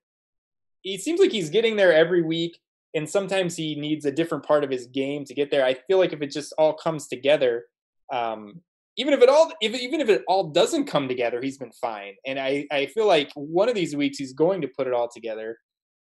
[0.82, 2.58] He seems like he's getting there every week
[2.94, 5.64] and sometimes he needs a different part of his game to get there.
[5.64, 7.64] I feel like if it just all comes together,
[8.12, 8.60] um,
[8.96, 12.14] even if it all if even if it all doesn't come together, he's been fine.
[12.24, 15.08] And I I feel like one of these weeks he's going to put it all
[15.08, 15.58] together,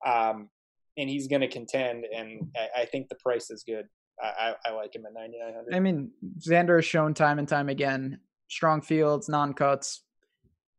[0.04, 0.48] um,
[0.96, 2.04] and he's going to contend.
[2.04, 3.86] And I, I, think the price is good.
[4.20, 5.74] I, I, like him at ninety nine hundred.
[5.74, 10.02] I mean, Xander has shown time and time again strong fields, non cuts.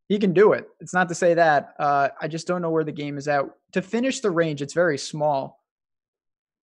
[0.10, 0.68] He can do it.
[0.82, 1.74] It's not to say that.
[1.80, 3.46] Uh, I just don't know where the game is at.
[3.72, 5.61] To finish the range, it's very small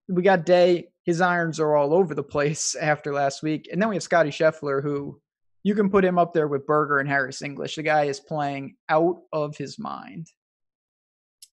[0.08, 0.90] we got Day.
[1.04, 3.70] His irons are all over the place after last week.
[3.72, 5.22] And then we have Scotty Scheffler, who
[5.64, 7.76] you can put him up there with Berger and Harris English.
[7.76, 10.28] The guy is playing out of his mind.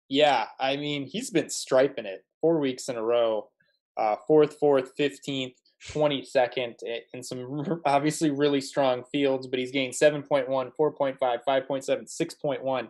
[0.09, 3.49] Yeah, I mean, he's been striping it four weeks in a row.
[3.97, 5.55] Uh, fourth, fourth, 15th,
[5.89, 6.75] 22nd
[7.15, 12.89] in some obviously really strong fields, but he's gained 7.1, 4.5, 5.7, 6.1.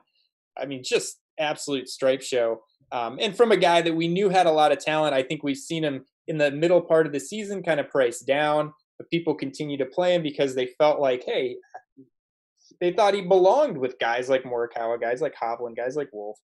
[0.59, 2.62] I mean, just absolute stripe show.
[2.92, 5.42] Um, and from a guy that we knew had a lot of talent, I think
[5.42, 9.11] we've seen him in the middle part of the season kind of priced down, but
[9.11, 11.57] people continue to play him because they felt like, hey,
[12.81, 16.38] they thought he belonged with guys like Morikawa, guys like Hovland, guys like Wolff.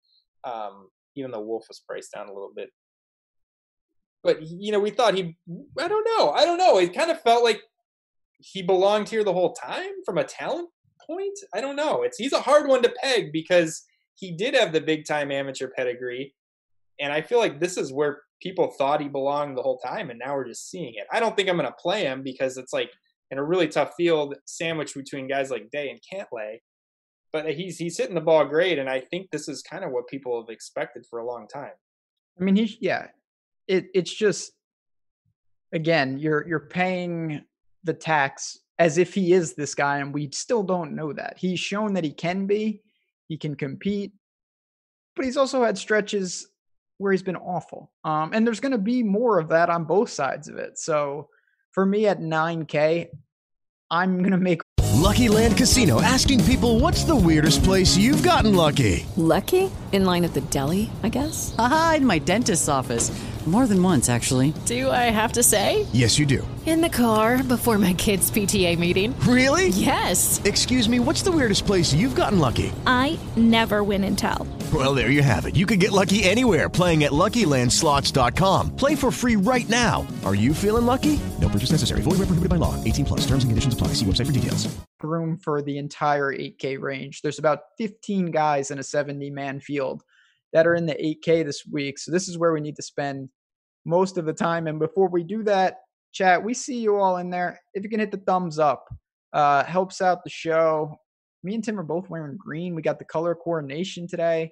[0.43, 2.69] um, even though Wolff was priced down a little bit.
[4.23, 5.37] But you know, we thought he.
[5.79, 6.31] I don't know.
[6.31, 6.77] I don't know.
[6.79, 7.61] It kind of felt like
[8.39, 10.69] he belonged here the whole time from a talent
[11.05, 11.37] point.
[11.53, 12.03] I don't know.
[12.03, 13.83] It's he's a hard one to peg because
[14.15, 16.33] he did have the big time amateur pedigree.
[16.99, 20.19] And I feel like this is where people thought he belonged the whole time, and
[20.19, 21.07] now we're just seeing it.
[21.11, 22.91] I don't think I'm going to play him because it's like
[23.31, 26.57] in a really tough field, sandwiched between guys like Day and Cantlay.
[27.31, 30.07] But he's he's hitting the ball great, and I think this is kind of what
[30.07, 31.71] people have expected for a long time.
[32.39, 33.07] I mean, he yeah,
[33.67, 34.51] it it's just
[35.71, 37.43] again you're you're paying
[37.83, 41.37] the tax as if he is this guy, and we still don't know that.
[41.37, 42.81] He's shown that he can be.
[43.33, 44.11] He can compete,
[45.15, 46.45] but he's also had stretches
[46.99, 47.91] where he's been awful.
[48.03, 50.77] Um, and there's going to be more of that on both sides of it.
[50.77, 51.29] So
[51.71, 53.07] for me at 9K,
[53.89, 54.61] I'm going to make.
[54.93, 59.03] Lucky Land Casino asking people what's the weirdest place you've gotten lucky?
[59.17, 59.71] Lucky?
[59.91, 61.55] In line at the deli, I guess?
[61.57, 63.09] Aha, in my dentist's office.
[63.45, 64.53] More than once, actually.
[64.65, 65.85] Do I have to say?
[65.91, 66.47] Yes, you do.
[66.65, 69.13] In the car before my kids' PTA meeting.
[69.27, 69.67] Really?
[69.67, 70.41] Yes.
[70.45, 72.71] Excuse me, what's the weirdest place you've gotten lucky?
[72.87, 74.47] I never win and tell.
[74.73, 75.57] Well, there you have it.
[75.57, 78.77] You can get lucky anywhere playing at LuckyLandSlots.com.
[78.77, 80.07] Play for free right now.
[80.23, 81.19] Are you feeling lucky?
[81.41, 81.99] No purchase necessary.
[82.01, 82.81] Void where prohibited by law.
[82.85, 83.21] 18 plus.
[83.27, 83.89] Terms and conditions apply.
[83.89, 84.73] See website for details.
[85.01, 87.21] Room for the entire 8K range.
[87.21, 90.01] There's about 15 guys in a 70-man field
[90.53, 91.99] that are in the 8K this week.
[91.99, 93.29] So this is where we need to spend
[93.85, 94.67] most of the time.
[94.67, 95.79] And before we do that,
[96.13, 97.59] chat, we see you all in there.
[97.73, 98.85] If you can hit the thumbs up,
[99.33, 100.95] uh, helps out the show.
[101.43, 102.75] Me and Tim are both wearing green.
[102.75, 104.51] We got the color coordination today.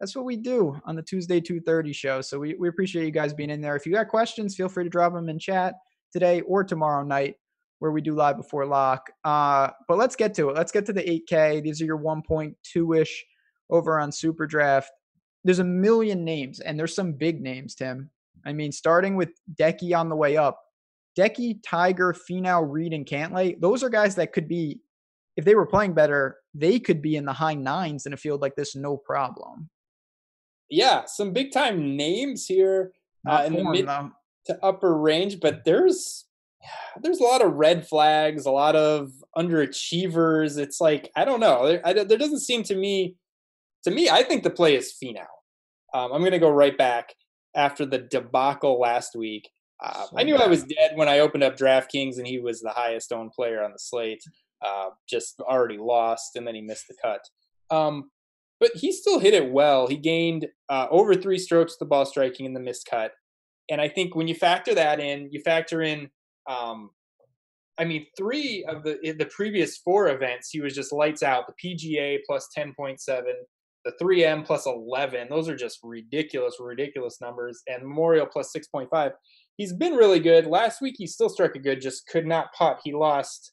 [0.00, 2.20] That's what we do on the Tuesday 2:30 show.
[2.22, 3.76] So we, we appreciate you guys being in there.
[3.76, 5.74] If you got questions, feel free to drop them in chat
[6.12, 7.36] today or tomorrow night
[7.78, 9.10] where we do live before lock.
[9.24, 10.56] Uh, but let's get to it.
[10.56, 11.62] Let's get to the 8K.
[11.62, 13.24] These are your 1.2 ish
[13.70, 14.90] over on Super Draft
[15.44, 18.10] there's a million names, and there's some big names, Tim.
[18.44, 20.60] I mean, starting with Decky on the way up,
[21.18, 23.60] Decky, Tiger, Finau, Reed, and Cantlay.
[23.60, 24.80] Those are guys that could be,
[25.36, 28.40] if they were playing better, they could be in the high nines in a field
[28.40, 29.68] like this, no problem.
[30.68, 32.92] Yeah, some big time names here
[33.28, 34.10] uh, in the mid though.
[34.46, 36.24] to upper range, but there's
[37.02, 40.58] there's a lot of red flags, a lot of underachievers.
[40.58, 41.66] It's like I don't know.
[41.66, 43.16] There, I, there doesn't seem to me
[43.84, 45.26] to me, I think the play is Finau.
[45.94, 47.14] Um, I'm going to go right back
[47.54, 49.50] after the debacle last week.
[49.82, 50.44] Uh, so I knew bad.
[50.44, 53.62] I was dead when I opened up DraftKings and he was the highest owned player
[53.62, 54.22] on the slate.
[54.64, 57.20] Uh, just already lost, and then he missed the cut.
[57.76, 58.10] Um,
[58.60, 59.88] but he still hit it well.
[59.88, 63.10] He gained uh, over three strokes the ball striking in the missed cut.
[63.68, 66.10] And I think when you factor that in, you factor in,
[66.48, 66.90] um,
[67.76, 71.46] I mean, three of the the previous four events, he was just lights out.
[71.48, 73.34] The PGA plus ten point seven,
[73.84, 77.62] the 3M plus 11, those are just ridiculous, ridiculous numbers.
[77.66, 79.12] And Memorial plus 6.5.
[79.56, 80.46] He's been really good.
[80.46, 82.80] Last week he still struck a good, just could not putt.
[82.84, 83.52] He lost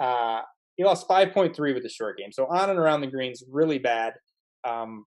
[0.00, 0.40] uh
[0.76, 2.32] he lost 5.3 with the short game.
[2.32, 4.14] So on and around the greens, really bad.
[4.66, 5.04] Um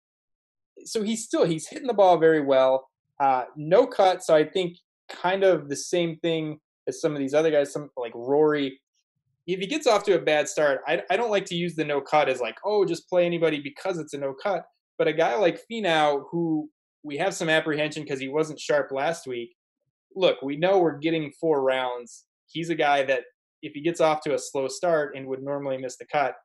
[0.85, 2.89] so he's still he's hitting the ball very well.
[3.21, 4.77] Uh no cut, so I think
[5.11, 8.81] kind of the same thing as some of these other guys, some like Rory
[9.47, 11.85] if he gets off to a bad start, I, I don't like to use the
[11.85, 14.65] no cut as like, oh, just play anybody because it's a no cut.
[14.99, 16.71] But a guy like Finau, who
[17.03, 19.55] we have some apprehension because he wasn't sharp last week.
[20.15, 22.25] Look, we know we're getting four rounds.
[22.47, 23.23] He's a guy that
[23.63, 26.37] if he gets off to a slow start and would normally miss the cut,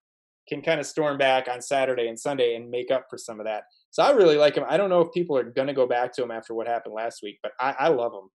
[0.48, 3.46] can kind of storm back on Saturday and Sunday and make up for some of
[3.46, 3.64] that.
[3.92, 4.64] So I really like him.
[4.68, 6.96] I don't know if people are going to go back to him after what happened
[6.96, 8.30] last week, but I, I love him.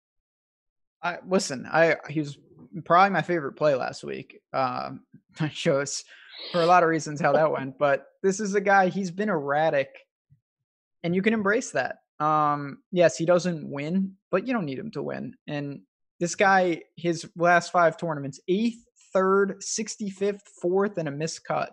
[1.02, 1.66] I listen.
[1.70, 2.36] I he was
[2.84, 4.40] probably my favorite play last week.
[4.52, 5.02] Um,
[5.52, 6.04] shows
[6.52, 8.88] for a lot of reasons how that went, but this is a guy.
[8.88, 9.88] He's been erratic,
[11.02, 11.96] and you can embrace that.
[12.18, 15.34] Um, yes, he doesn't win, but you don't need him to win.
[15.46, 15.82] And
[16.18, 21.70] this guy, his last five tournaments, eighth, third, sixty fifth, fourth, and a miscut.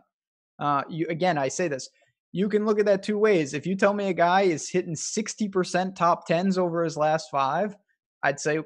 [0.60, 1.90] Uh, you again, I say this.
[2.32, 3.54] You can look at that two ways.
[3.54, 7.76] If you tell me a guy is hitting 60% top tens over his last five,
[8.22, 8.60] I'd say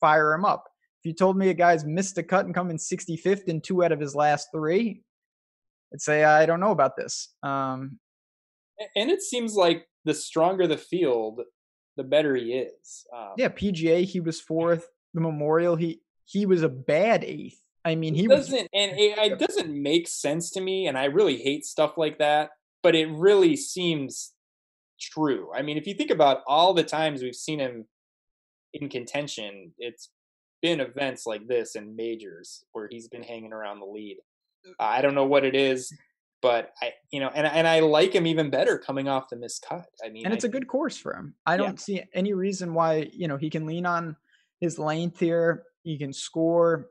[0.00, 0.68] fire him up.
[1.08, 3.92] You told me a guy's missed a cut and come in 65th in two out
[3.92, 5.00] of his last three,
[5.90, 7.34] I'd say I don't know about this.
[7.42, 7.98] Um,
[8.94, 11.40] and it seems like the stronger the field,
[11.96, 13.06] the better he is.
[13.16, 14.86] Um, yeah, PGA he was fourth.
[15.14, 17.58] The Memorial he he was a bad eighth.
[17.86, 20.88] I mean, he doesn't, was, and it, it doesn't make sense to me.
[20.88, 22.50] And I really hate stuff like that.
[22.82, 24.34] But it really seems
[25.00, 25.48] true.
[25.56, 27.86] I mean, if you think about all the times we've seen him
[28.74, 30.10] in contention, it's
[30.62, 34.18] been events like this in majors where he's been hanging around the lead.
[34.78, 35.92] Uh, I don't know what it is,
[36.42, 39.84] but I, you know, and and I like him even better coming off the miscut.
[40.04, 41.34] I mean, and it's I, a good course for him.
[41.46, 42.00] I don't yeah.
[42.00, 44.16] see any reason why you know he can lean on
[44.60, 45.64] his length here.
[45.82, 46.90] He can score.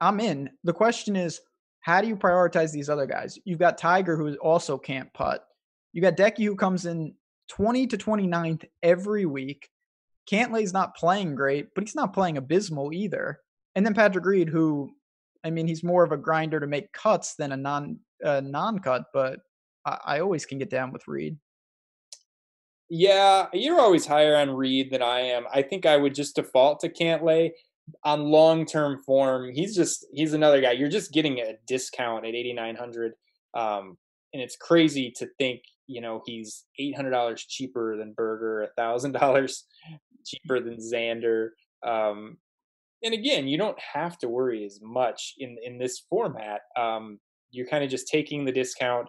[0.00, 0.50] I'm in.
[0.64, 1.40] The question is,
[1.80, 3.38] how do you prioritize these other guys?
[3.44, 5.44] You've got Tiger who also can't putt.
[5.92, 7.14] You got Decky who comes in
[7.50, 9.68] 20 to 29th every week.
[10.30, 13.40] Cantlay's not playing great, but he's not playing abysmal either.
[13.74, 14.90] And then Patrick Reed, who,
[15.44, 18.78] I mean, he's more of a grinder to make cuts than a non a non
[18.78, 19.40] cut, but
[19.84, 21.36] I, I always can get down with Reed.
[22.88, 25.44] Yeah, you're always higher on Reed than I am.
[25.52, 27.50] I think I would just default to Cantlay
[28.04, 29.50] on long term form.
[29.52, 30.72] He's just he's another guy.
[30.72, 33.14] You're just getting a discount at 8900.
[33.54, 33.96] Um,
[34.32, 38.68] and it's crazy to think you know he's eight hundred dollars cheaper than Berger, a
[38.76, 39.64] thousand dollars
[40.24, 41.48] cheaper than Xander.
[41.86, 42.38] Um,
[43.04, 46.60] and again, you don't have to worry as much in in this format.
[46.78, 47.18] Um,
[47.50, 49.08] you're kind of just taking the discount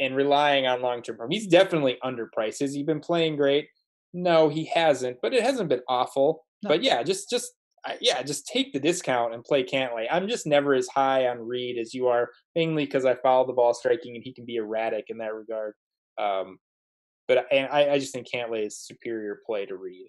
[0.00, 1.18] and relying on long term.
[1.30, 2.60] He's definitely underpriced.
[2.60, 3.68] Has he been playing great?
[4.14, 6.44] No, he hasn't, but it hasn't been awful.
[6.62, 6.68] No.
[6.68, 7.52] But yeah, just just
[8.00, 10.06] yeah, just take the discount and play Cantlay.
[10.10, 13.52] I'm just never as high on Reed as you are, mainly because I follow the
[13.52, 15.74] ball striking and he can be erratic in that regard.
[16.18, 16.58] Um,
[17.28, 20.08] but and I, I just think Cantlay is superior play to Reed.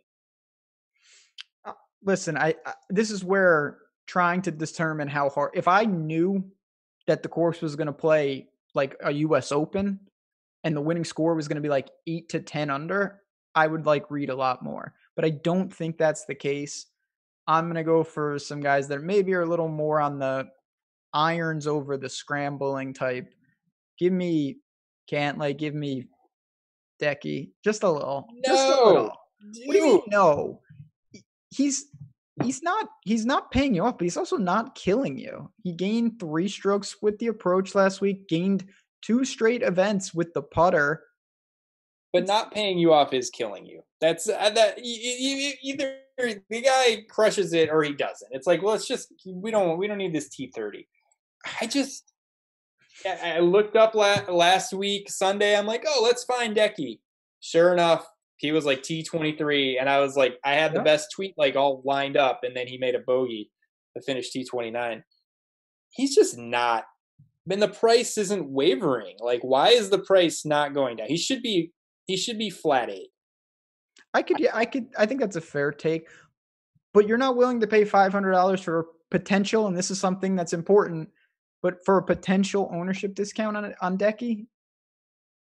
[1.66, 5.52] Uh, listen, I, I this is where trying to determine how hard.
[5.54, 6.44] If I knew
[7.08, 9.52] that the course was going to play like a U.S.
[9.52, 10.00] Open
[10.64, 13.22] and the winning score was going to be like eight to ten under,
[13.56, 14.94] I would like Reed a lot more.
[15.16, 16.88] But I don't think that's the case.
[17.48, 20.48] I'm going to go for some guys that maybe are a little more on the
[21.14, 23.34] irons over the scrambling type.
[24.00, 24.58] Give me
[25.12, 26.08] Cantlay, give me
[27.02, 28.28] Decky, just a little.
[28.32, 28.42] No.
[28.46, 29.18] Just a little.
[29.66, 30.62] What do you mean no?
[31.50, 31.86] He's
[32.42, 35.52] he's not he's not paying you off, but he's also not killing you.
[35.64, 38.66] He gained three strokes with the approach last week, gained
[39.02, 41.04] two straight events with the putter.
[42.14, 43.82] But not paying you off is killing you.
[44.00, 48.32] That's uh, that either the guy crushes it or he doesn't.
[48.32, 50.88] It's like, well, it's just we don't we don't need this T thirty.
[51.60, 52.13] I just
[53.06, 55.56] I looked up la- last week Sunday.
[55.58, 57.00] I'm like, oh, let's find Decky.
[57.42, 58.06] Sure enough,
[58.38, 61.34] he was like T twenty three, and I was like, I had the best tweet
[61.38, 63.52] like all lined up, and then he made a bogey
[63.96, 65.04] to finish T twenty nine.
[65.92, 66.86] He's just not.
[67.50, 69.18] And the price isn't wavering.
[69.20, 71.08] Like, why is the price not going down?
[71.08, 71.72] He should be.
[72.08, 73.10] He should be flat eight.
[74.14, 76.08] I could, yeah, I could, I think that's a fair take.
[76.94, 80.36] But you're not willing to pay five hundred dollars for potential, and this is something
[80.36, 81.10] that's important.
[81.64, 84.46] But for a potential ownership discount on on Decky,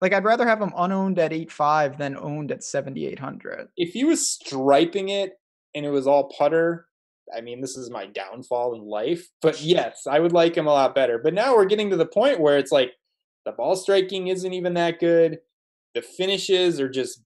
[0.00, 3.68] like I'd rather have him unowned at eight five than owned at seventy eight hundred.
[3.76, 5.34] If he was striping it
[5.74, 6.88] and it was all putter,
[7.36, 9.28] I mean, this is my downfall in life.
[9.42, 11.20] But yes, I would like him a lot better.
[11.22, 12.92] But now we're getting to the point where it's like
[13.44, 15.38] the ball striking isn't even that good.
[15.94, 17.22] The finishes are just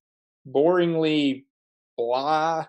[0.49, 1.45] boringly
[1.97, 2.67] blah,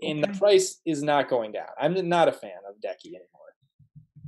[0.00, 0.32] and okay.
[0.32, 1.68] the price is not going down.
[1.80, 3.41] I'm not a fan of Decky anymore.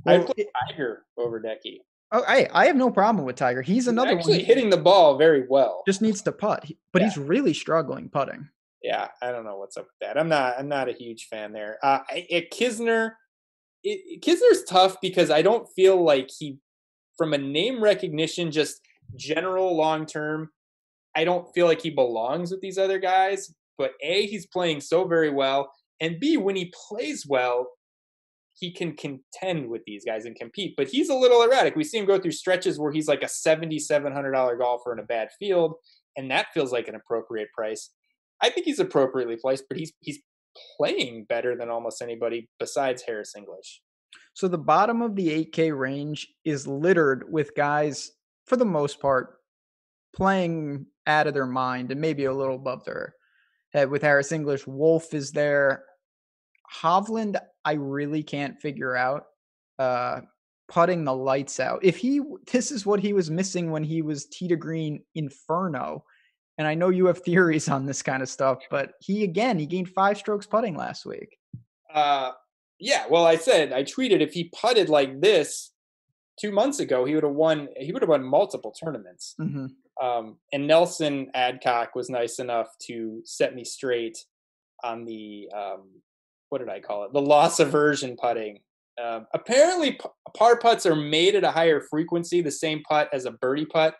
[0.05, 0.37] Well, I put
[0.69, 1.79] Tiger over Decky.
[2.11, 3.61] Oh, I I have no problem with Tiger.
[3.61, 4.45] He's, he's another actually one.
[4.45, 5.83] hitting the ball very well.
[5.87, 7.09] Just needs to putt, but yeah.
[7.09, 8.47] he's really struggling putting.
[8.81, 10.17] Yeah, I don't know what's up with that.
[10.17, 11.79] I'm not I'm not a huge fan there.
[11.81, 13.13] Uh, at Kisner,
[13.83, 16.59] it, Kisner's tough because I don't feel like he,
[17.17, 18.81] from a name recognition, just
[19.15, 20.49] general long term,
[21.15, 23.53] I don't feel like he belongs with these other guys.
[23.77, 25.71] But A, he's playing so very well.
[25.99, 27.67] And B, when he plays well,
[28.57, 30.75] he can contend with these guys and compete.
[30.77, 31.75] But he's a little erratic.
[31.75, 35.29] We see him go through stretches where he's like a $7,700 golfer in a bad
[35.37, 35.75] field,
[36.15, 37.91] and that feels like an appropriate price.
[38.41, 40.19] I think he's appropriately priced, but he's he's
[40.77, 43.81] playing better than almost anybody besides Harris English.
[44.33, 48.11] So the bottom of the 8K range is littered with guys,
[48.45, 49.37] for the most part,
[50.15, 53.15] playing out of their mind and maybe a little above their
[53.73, 53.89] head.
[53.89, 55.83] With Harris English, Wolff is there.
[56.81, 59.25] Hovland, I really can't figure out.
[59.79, 60.21] Uh,
[60.67, 61.79] putting the lights out.
[61.83, 62.21] If he,
[62.51, 66.03] this is what he was missing when he was tee to green inferno.
[66.57, 69.65] And I know you have theories on this kind of stuff, but he again, he
[69.65, 71.37] gained five strokes putting last week.
[71.93, 72.31] Uh,
[72.79, 73.05] yeah.
[73.09, 75.71] Well, I said I tweeted if he putted like this
[76.39, 77.69] two months ago, he would have won.
[77.77, 79.35] He would have won multiple tournaments.
[79.39, 79.67] Mm-hmm.
[80.05, 84.17] Um, and Nelson Adcock was nice enough to set me straight
[84.83, 85.87] on the um,
[86.49, 87.13] what did I call it?
[87.13, 88.59] The loss aversion putting.
[89.03, 93.25] Um, apparently, p- par putts are made at a higher frequency, the same putt as
[93.25, 93.95] a birdie putt,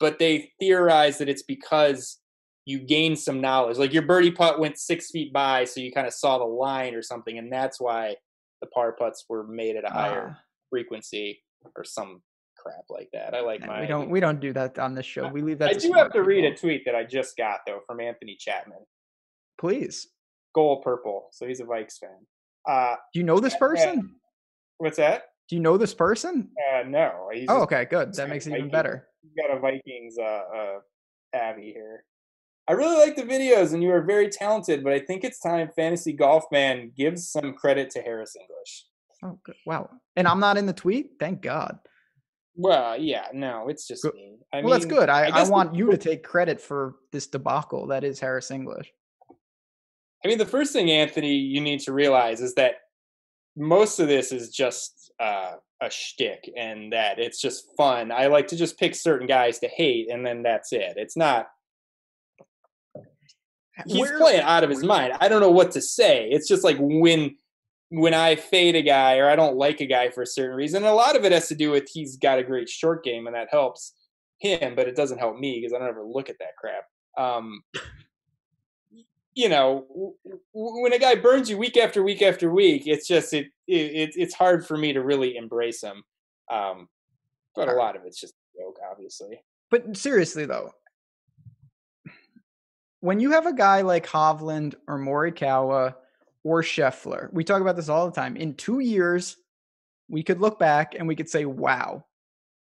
[0.00, 2.18] but they theorize that it's because
[2.64, 3.76] you gain some knowledge.
[3.76, 6.94] Like your birdie putt went six feet by, so you kind of saw the line
[6.94, 8.16] or something, and that's why
[8.60, 10.34] the par putts were made at a higher uh,
[10.70, 11.42] frequency
[11.76, 12.22] or some
[12.56, 13.34] crap like that.
[13.34, 13.82] I like my.
[13.82, 14.08] We don't.
[14.08, 15.28] We don't do that on this show.
[15.28, 15.70] We leave that.
[15.70, 16.26] I do have to people.
[16.26, 18.78] read a tweet that I just got though from Anthony Chapman.
[19.58, 20.08] Please.
[20.54, 21.28] Goal purple.
[21.32, 22.10] So he's a Vikes fan.
[22.68, 24.16] Uh, do you know this person?
[24.78, 25.24] What's that?
[25.48, 26.50] Do you know this person?
[26.72, 27.30] Uh, no.
[27.32, 28.14] He's oh, okay, good.
[28.14, 29.08] That makes it even better.
[29.22, 30.78] You got a Vikings uh, uh,
[31.34, 32.04] Abby here.
[32.68, 34.84] I really like the videos, and you are very talented.
[34.84, 38.86] But I think it's time Fantasy Golf Man gives some credit to Harris English.
[39.24, 39.56] Oh, good.
[39.66, 39.90] wow!
[40.16, 41.12] And I'm not in the tweet.
[41.18, 41.78] Thank God.
[42.54, 44.36] Well, yeah, no, it's just me.
[44.52, 45.08] I well, mean, that's good.
[45.08, 48.92] I, I, I want you to take credit for this debacle that is Harris English.
[50.24, 52.76] I mean, the first thing, Anthony, you need to realize is that
[53.56, 58.12] most of this is just uh, a shtick, and that it's just fun.
[58.12, 60.94] I like to just pick certain guys to hate, and then that's it.
[60.96, 61.48] It's not.
[63.86, 65.14] He's Where, playing out of his mind.
[65.20, 66.28] I don't know what to say.
[66.30, 67.36] It's just like when
[67.92, 70.78] when I fade a guy or I don't like a guy for a certain reason.
[70.78, 73.26] And a lot of it has to do with he's got a great short game
[73.26, 73.92] and that helps
[74.38, 76.84] him, but it doesn't help me because I don't ever look at that crap.
[77.18, 77.62] Um,
[79.34, 80.14] you know,
[80.52, 84.34] when a guy burns you week after week after week, it's just it, it it's
[84.34, 86.02] hard for me to really embrace him.
[86.50, 86.88] Um,
[87.54, 89.42] but a lot of it's just a joke, obviously.
[89.70, 90.72] But seriously though,
[93.00, 95.94] when you have a guy like Hovland or Morikawa
[96.44, 98.36] or Scheffler, we talk about this all the time.
[98.36, 99.36] In two years,
[100.08, 102.04] we could look back and we could say, "Wow,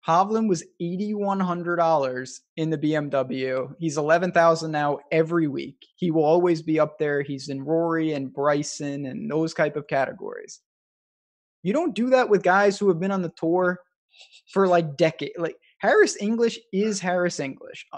[0.07, 3.73] Hovland was $8,100 in the BMW.
[3.79, 5.85] He's 11,000 now every week.
[5.95, 7.21] He will always be up there.
[7.21, 10.61] He's in Rory and Bryson and those type of categories.
[11.63, 13.79] You don't do that with guys who have been on the tour
[14.51, 15.33] for like decades.
[15.37, 17.85] Like Harris English is Harris English.
[17.91, 17.97] Uh,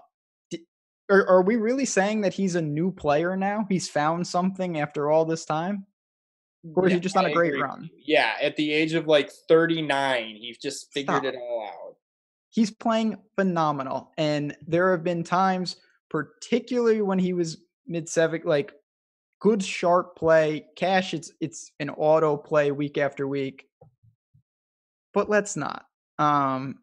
[1.09, 3.65] are, are we really saying that he's a new player now?
[3.69, 5.85] He's found something after all this time?
[6.75, 7.89] Or is yeah, he just on a great run?
[8.05, 11.33] Yeah, at the age of like 39, he's just figured Stop.
[11.33, 11.90] it all out
[12.51, 14.11] he's playing phenomenal.
[14.17, 15.77] And there have been times,
[16.09, 18.73] particularly when he was mid seven, like
[19.39, 20.67] good sharp play.
[20.75, 23.65] Cash, it's it's an auto play week after week.
[25.13, 25.85] But let's not.
[26.19, 26.75] Um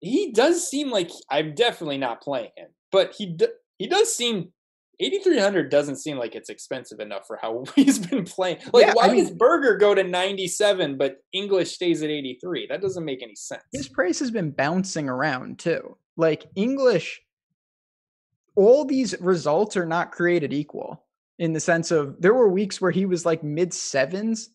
[0.00, 3.38] he does seem like I'm definitely not playing him, but he
[3.78, 4.52] he does seem
[5.00, 8.58] 8300 doesn't seem like it's expensive enough for how he's been playing.
[8.72, 12.66] Like, yeah, why I mean, does Berger go to 97 but English stays at 83?
[12.68, 13.62] That doesn't make any sense.
[13.72, 15.96] His price has been bouncing around too.
[16.16, 17.22] Like English,
[18.54, 21.04] all these results are not created equal
[21.38, 24.50] in the sense of there were weeks where he was like mid sevens,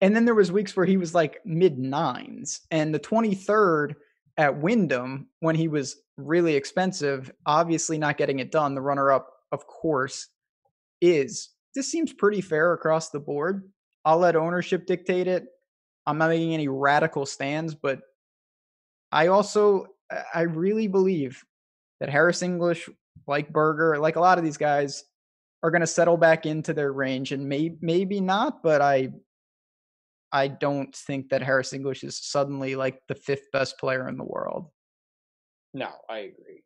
[0.00, 2.60] and then there was weeks where he was like mid nines.
[2.70, 3.94] And the 23rd
[4.36, 9.37] at Wyndham, when he was really expensive, obviously not getting it done, the runner up
[9.52, 10.28] of course,
[11.00, 13.70] is this seems pretty fair across the board.
[14.04, 15.46] I'll let ownership dictate it.
[16.06, 18.00] I'm not making any radical stands, but
[19.12, 19.86] I also
[20.34, 21.44] I really believe
[22.00, 22.88] that Harris English,
[23.26, 25.04] like Berger, like a lot of these guys,
[25.62, 29.10] are going to settle back into their range, and may, maybe not, but I
[30.30, 34.24] I don't think that Harris English is suddenly like the fifth best player in the
[34.24, 34.66] world.
[35.74, 36.62] No, I agree.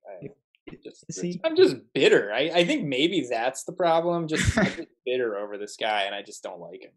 [0.83, 1.41] Just, See?
[1.45, 2.33] I'm just bitter.
[2.33, 4.29] I, I think maybe that's the problem.
[4.29, 6.93] Just, just bitter over this guy, and I just don't like him.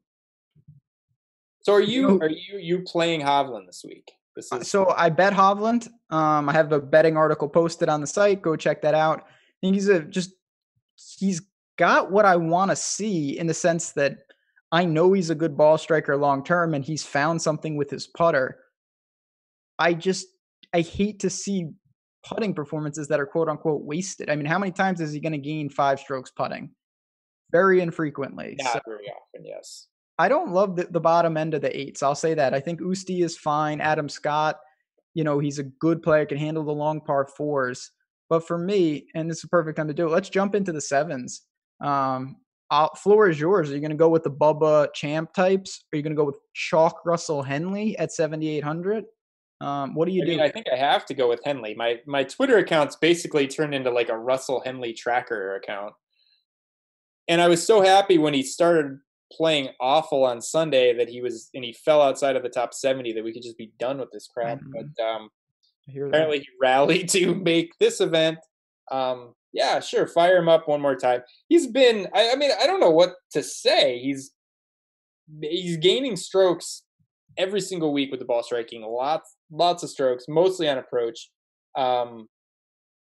[1.61, 4.11] So are you are you you playing Hovland this week?
[4.35, 5.87] This uh, is- so I bet Hovland.
[6.11, 8.41] Um, I have a betting article posted on the site.
[8.41, 9.21] Go check that out.
[9.21, 9.23] I
[9.61, 10.33] think he's a just
[11.17, 11.41] he's
[11.77, 14.17] got what I want to see in the sense that
[14.71, 18.07] I know he's a good ball striker long term, and he's found something with his
[18.07, 18.59] putter.
[19.79, 20.27] I just
[20.73, 21.71] I hate to see
[22.25, 24.29] putting performances that are quote unquote wasted.
[24.29, 26.71] I mean, how many times is he going to gain five strokes putting?
[27.51, 28.55] Very infrequently.
[28.59, 29.87] Not so, very often, yes.
[30.17, 32.01] I don't love the, the bottom end of the eights.
[32.01, 32.53] I'll say that.
[32.53, 33.81] I think Usti is fine.
[33.81, 34.59] Adam Scott,
[35.13, 37.91] you know, he's a good player, can handle the long par fours.
[38.29, 40.71] But for me, and this is a perfect time to do it, let's jump into
[40.71, 41.41] the sevens.
[41.81, 42.37] Um,
[42.71, 43.69] I'll, floor is yours.
[43.69, 45.83] Are you going to go with the Bubba Champ types?
[45.93, 49.05] Are you going to go with Chalk Russell Henley at 7,800?
[49.65, 50.31] Um, what do you I do?
[50.33, 51.73] Mean, I think I have to go with Henley.
[51.73, 55.93] My my Twitter account's basically turned into like a Russell Henley tracker account.
[57.27, 58.99] And I was so happy when he started
[59.31, 63.13] playing awful on Sunday that he was and he fell outside of the top 70
[63.13, 64.59] that we could just be done with this crap.
[64.59, 64.71] Mm-hmm.
[64.71, 65.29] But um,
[65.89, 68.37] apparently he rallied to make this event.
[68.91, 71.21] Um, yeah, sure, fire him up one more time.
[71.49, 73.97] He's been I, I mean, I don't know what to say.
[73.97, 74.29] He's
[75.41, 76.83] he's gaining strokes
[77.35, 78.83] every single week with the ball striking.
[78.83, 81.29] Lots lots of strokes, mostly on approach.
[81.75, 82.27] Um,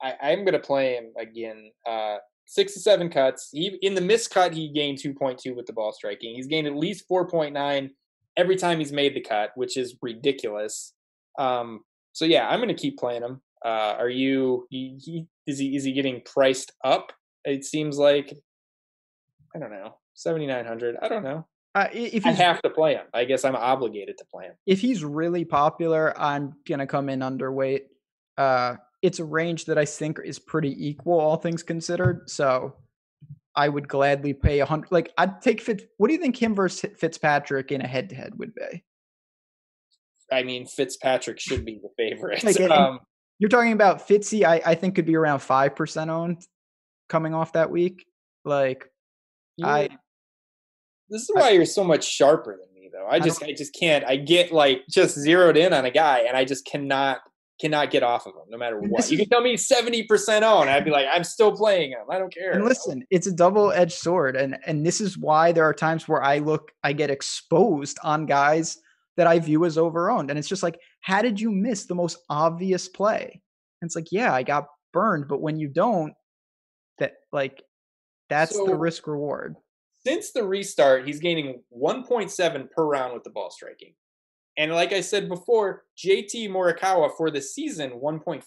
[0.02, 1.72] I, I'm going to play him again.
[1.88, 3.50] Uh, six to seven cuts.
[3.52, 6.36] He in the miscut he gained 2.2 with the ball striking.
[6.36, 7.90] He's gained at least 4.9
[8.38, 10.94] every time he's made the cut, which is ridiculous.
[11.38, 11.82] Um,
[12.14, 13.42] so yeah, I'm going to keep playing him.
[13.64, 14.68] Uh, are you?
[14.70, 17.12] He, he, is he is he getting priced up?
[17.44, 18.34] It seems like
[19.56, 20.98] I don't know, 7900.
[21.02, 21.48] I don't know.
[21.76, 24.56] Uh, if I have to play him, I guess I'm obligated to play him.
[24.66, 27.82] If he's really popular, I'm gonna come in underweight.
[28.38, 32.30] Uh, it's a range that I think is pretty equal, all things considered.
[32.30, 32.76] So
[33.56, 34.92] I would gladly pay a hundred.
[34.92, 35.84] Like I'd take Fitz.
[35.98, 38.84] What do you think him versus Fitzpatrick in a head-to-head would be?
[40.32, 42.44] I mean, Fitzpatrick should be the favorite.
[42.44, 43.00] Like, um,
[43.40, 44.44] you're talking about Fitzy.
[44.44, 46.42] I, I think could be around five percent owned
[47.08, 48.06] coming off that week.
[48.44, 48.92] Like
[49.64, 49.90] I
[51.10, 53.08] this is why you're so much sharper than me, though.
[53.08, 54.06] I just, I, I just can't.
[54.06, 57.20] I get like just zeroed in on a guy, and I just cannot,
[57.60, 59.10] cannot get off of him, no matter what.
[59.10, 62.06] You can tell me seventy percent on, I'd be like, I'm still playing him.
[62.10, 62.52] I don't care.
[62.52, 66.08] And listen, it's a double edged sword, and and this is why there are times
[66.08, 68.78] where I look, I get exposed on guys
[69.16, 72.20] that I view as overowned, and it's just like, how did you miss the most
[72.30, 73.42] obvious play?
[73.82, 76.14] And it's like, yeah, I got burned, but when you don't,
[77.00, 77.64] that like
[78.30, 79.56] That's so, the risk reward.
[80.08, 83.94] Since the restart, he's gaining 1.7 per round with the ball striking.
[84.58, 88.42] And like I said before, JT Morikawa for the season 1.4.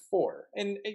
[0.57, 0.95] And eh,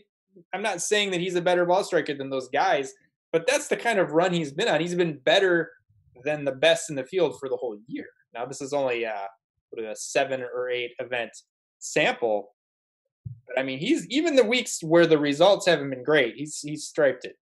[0.54, 2.94] I'm not saying that he's a better ball striker than those guys,
[3.32, 4.82] but that's the kind of run he's been on.
[4.82, 5.72] He's been better
[6.24, 8.08] than the best in the field for the whole year.
[8.34, 9.28] Now this is only a
[9.94, 11.30] seven or eight event
[11.78, 12.56] sample,
[13.46, 16.86] but I mean he's even the weeks where the results haven't been great, he's he's
[16.86, 17.38] striped it.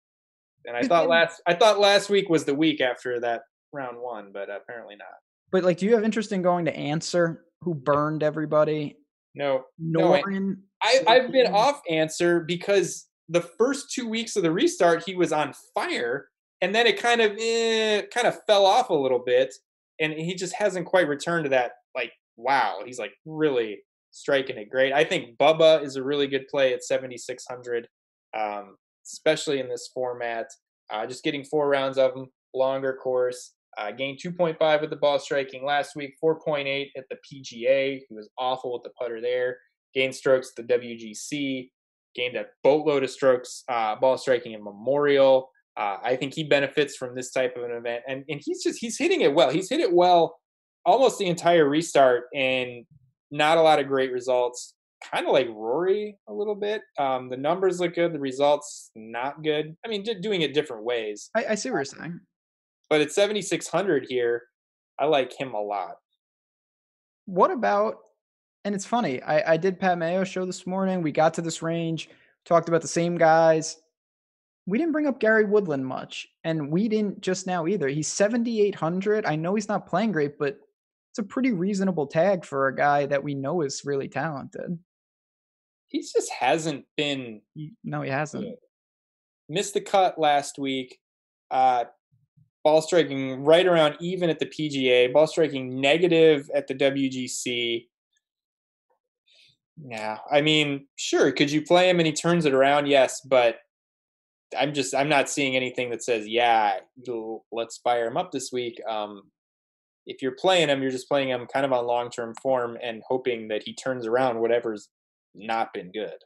[0.66, 3.42] And I thought last I thought last week was the week after that
[3.72, 5.08] round one, but apparently not.
[5.50, 8.96] But like, do you have interest in going to Ancer who burned everybody?
[9.34, 10.24] No, Noren.
[10.30, 15.14] No, I, I've been off Ancer because the first two weeks of the restart he
[15.14, 16.28] was on fire,
[16.60, 19.54] and then it kind of eh, kind of fell off a little bit,
[20.00, 21.72] and he just hasn't quite returned to that.
[21.94, 23.78] Like, wow, he's like really
[24.10, 24.92] striking it great.
[24.92, 27.88] I think Bubba is a really good play at 7600,
[28.38, 30.46] um, especially in this format.
[30.90, 33.52] Uh, just getting four rounds of them, longer course.
[33.76, 38.00] Uh, gained 2.5 with the ball striking last week, 4.8 at the PGA.
[38.08, 39.56] He was awful with the putter there.
[39.94, 41.70] Gained strokes at the WGC.
[42.14, 45.50] Gained a boatload of strokes uh, ball striking in Memorial.
[45.76, 48.78] Uh, I think he benefits from this type of an event, and and he's just
[48.78, 49.50] he's hitting it well.
[49.50, 50.36] He's hit it well
[50.86, 52.84] almost the entire restart, and
[53.30, 54.74] not a lot of great results.
[55.02, 56.82] Kind of like Rory a little bit.
[56.98, 59.76] Um, the numbers look good, the results not good.
[59.84, 61.30] I mean, doing it different ways.
[61.34, 62.20] I, I see what you're saying.
[62.88, 64.42] But at 7600 here,
[64.98, 65.96] I like him a lot.
[67.26, 67.96] What about?
[68.64, 69.22] And it's funny.
[69.22, 71.02] I, I did Pat Mayo show this morning.
[71.02, 72.08] We got to this range,
[72.44, 73.76] talked about the same guys.
[74.66, 77.88] We didn't bring up Gary Woodland much, and we didn't just now either.
[77.88, 79.26] He's 7,800.
[79.26, 80.58] I know he's not playing great, but
[81.14, 84.80] it's a pretty reasonable tag for a guy that we know is really talented.
[85.86, 87.40] He just hasn't been.
[87.84, 88.58] no, he hasn't.
[89.48, 90.98] Missed the cut last week.
[91.52, 91.84] Uh,
[92.64, 97.86] ball striking right around even at the PGA, ball striking negative at the WGC.
[99.86, 102.88] Yeah, I mean, sure, could you play him and he turns it around?
[102.88, 103.58] Yes, but
[104.58, 106.80] I'm just I'm not seeing anything that says, yeah,
[107.52, 108.80] let's fire him up this week.
[108.88, 109.22] Um,
[110.06, 113.02] if you're playing him, you're just playing him kind of on long term form and
[113.06, 114.88] hoping that he turns around whatever's
[115.34, 116.16] not been good.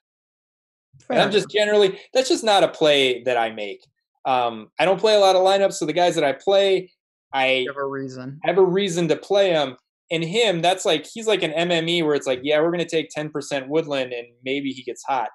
[1.11, 3.85] I'm just generally that's just not a play that I make.
[4.25, 6.91] Um, I don't play a lot of lineups, so the guys that I play,
[7.33, 8.41] I have a reason.
[8.45, 9.77] Have a reason to play them.
[10.11, 12.89] And him, that's like he's like an MME where it's like, yeah, we're going to
[12.89, 15.29] take 10% Woodland and maybe he gets hot.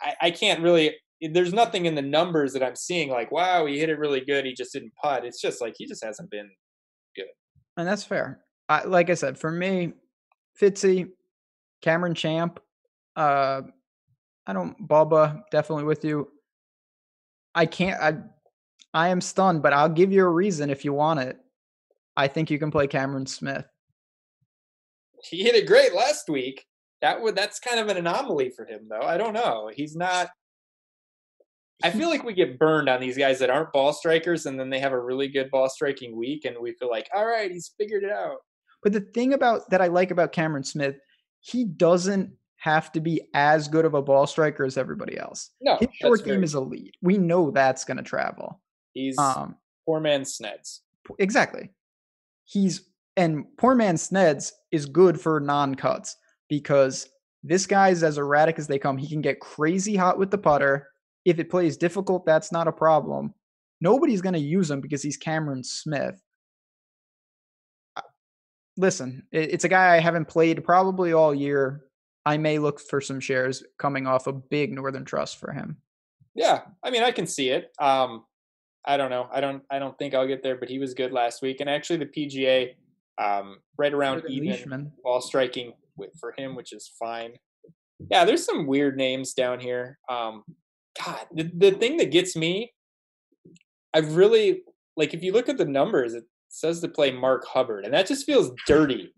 [0.00, 0.96] I, I can't really.
[1.20, 4.44] There's nothing in the numbers that I'm seeing like, wow, he hit it really good.
[4.44, 5.24] He just didn't putt.
[5.24, 6.50] It's just like he just hasn't been.
[7.76, 8.40] And that's fair.
[8.68, 9.92] I, like I said, for me,
[10.60, 11.10] Fitzy,
[11.82, 12.60] Cameron Champ,
[13.16, 13.62] uh,
[14.46, 16.28] I don't Bubba, definitely with you.
[17.54, 18.00] I can't.
[18.00, 18.16] I
[18.92, 21.38] I am stunned, but I'll give you a reason if you want it.
[22.16, 23.66] I think you can play Cameron Smith.
[25.22, 26.66] He hit it great last week.
[27.00, 29.02] That would that's kind of an anomaly for him, though.
[29.02, 29.70] I don't know.
[29.74, 30.28] He's not.
[31.82, 34.70] I feel like we get burned on these guys that aren't ball strikers, and then
[34.70, 37.74] they have a really good ball striking week, and we feel like, all right, he's
[37.78, 38.38] figured it out.
[38.82, 40.96] But the thing about that I like about Cameron Smith,
[41.40, 45.50] he doesn't have to be as good of a ball striker as everybody else.
[45.60, 46.96] No, his short game is elite.
[47.02, 48.60] We know that's going to travel.
[48.92, 50.80] He's um, poor man Sneds.
[51.18, 51.70] Exactly.
[52.44, 56.16] He's and poor man Sneds is good for non cuts
[56.48, 57.08] because
[57.42, 58.96] this guy's as erratic as they come.
[58.96, 60.88] He can get crazy hot with the putter.
[61.24, 63.34] If it plays difficult, that's not a problem.
[63.80, 66.20] Nobody's going to use him because he's Cameron Smith.
[68.76, 71.84] Listen, it's a guy I haven't played probably all year.
[72.26, 75.76] I may look for some shares coming off a big Northern Trust for him.
[76.34, 77.70] Yeah, I mean, I can see it.
[77.78, 78.24] Um,
[78.84, 79.28] I don't know.
[79.32, 79.62] I don't.
[79.70, 82.06] I don't think I'll get there, but he was good last week, and actually the
[82.06, 82.74] PGA
[83.18, 84.92] um, right around even Leishman.
[85.02, 85.72] ball striking
[86.18, 87.34] for him, which is fine.
[88.10, 89.98] Yeah, there's some weird names down here.
[90.08, 90.42] Um,
[91.02, 92.72] God, the, the thing that gets me,
[93.92, 94.62] I've really
[94.96, 98.06] like if you look at the numbers, it says to play Mark Hubbard, and that
[98.06, 99.12] just feels dirty,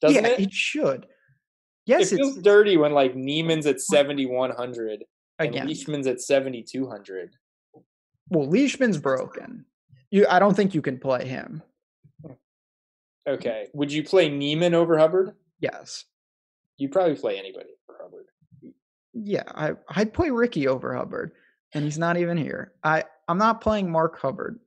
[0.00, 0.40] doesn't yeah, it?
[0.40, 1.06] It should.
[1.86, 5.04] Yes, it feels dirty when like Niemann's at seventy one hundred
[5.38, 7.34] and Leishman's at seventy two hundred.
[8.28, 9.66] Well, Leishman's broken.
[10.10, 11.62] You, I don't think you can play him.
[13.28, 13.68] Okay.
[13.74, 15.32] Would you play Niemann over Hubbard?
[15.60, 16.04] Yes.
[16.76, 18.26] You'd probably play anybody over Hubbard.
[19.14, 21.32] Yeah, I I'd play Ricky over Hubbard,
[21.74, 22.72] and he's not even here.
[22.82, 24.58] I I'm not playing Mark Hubbard.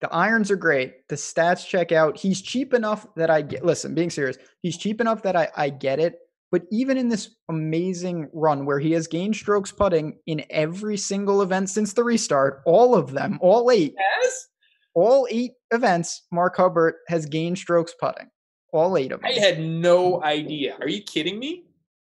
[0.00, 1.08] The irons are great.
[1.08, 2.16] The stats check out.
[2.16, 3.64] He's cheap enough that I get.
[3.64, 6.18] Listen, being serious, he's cheap enough that I I get it
[6.50, 11.42] But even in this amazing run where he has gained strokes putting in every single
[11.42, 14.48] event since the restart, all of them, all eight, yes?
[14.94, 18.28] all eight events, Mark Hubbard has gained strokes putting.
[18.72, 19.30] All eight of them.
[19.30, 20.22] I had no mm.
[20.24, 20.76] idea.
[20.80, 21.64] Are you kidding me?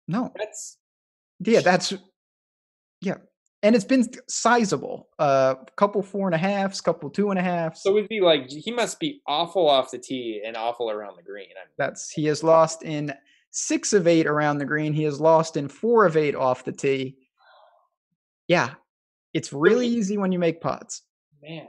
[0.08, 0.32] No.
[0.38, 0.78] That's
[1.44, 1.94] yeah, that's
[3.02, 3.16] yeah.
[3.64, 5.10] And it's been sizable.
[5.20, 7.84] A uh, couple four and a halves, couple two and a halves.
[7.84, 11.24] So is he like he must be awful off the tee and awful around the
[11.24, 11.50] green?
[11.52, 13.14] I mean, that's he has lost in
[13.52, 14.94] six of eight around the green.
[14.94, 17.18] He has lost in four of eight off the tee.
[18.48, 18.72] Yeah,
[19.34, 21.04] it's really easy when you make putts.
[21.42, 21.68] Man,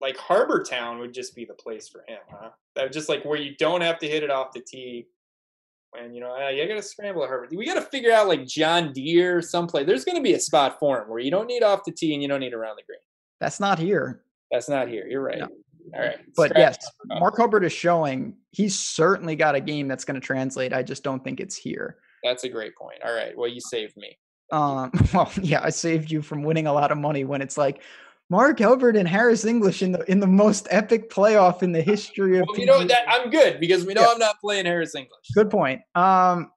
[0.00, 2.50] like Harbour Town would just be the place for him, huh?
[2.74, 5.06] That just like where you don't have to hit it off the tee.
[5.98, 7.48] And you know, uh, you got to scramble at Harbour.
[7.50, 9.86] We got to figure out like John Deere, someplace.
[9.86, 12.12] There's going to be a spot for him where you don't need off the tee
[12.12, 13.00] and you don't need around the green.
[13.40, 14.22] That's not here.
[14.50, 15.06] That's not here.
[15.06, 15.38] You're right.
[15.38, 15.48] No.
[15.94, 16.18] All right.
[16.36, 16.76] But yes,
[17.06, 20.72] Mark Hubbard is showing he's certainly got a game that's going to translate.
[20.72, 21.96] I just don't think it's here.
[22.22, 22.98] That's a great point.
[23.04, 23.36] All right.
[23.36, 24.18] Well, you saved me.
[24.52, 27.82] Um, well, yeah, I saved you from winning a lot of money when it's like
[28.30, 32.38] Mark Hubbard and Harris English in the in the most epic playoff in the history
[32.38, 32.46] of.
[32.48, 34.08] Well, you know that I'm good because we know yeah.
[34.10, 35.30] I'm not playing Harris English.
[35.34, 35.80] Good point.
[35.94, 36.50] Um,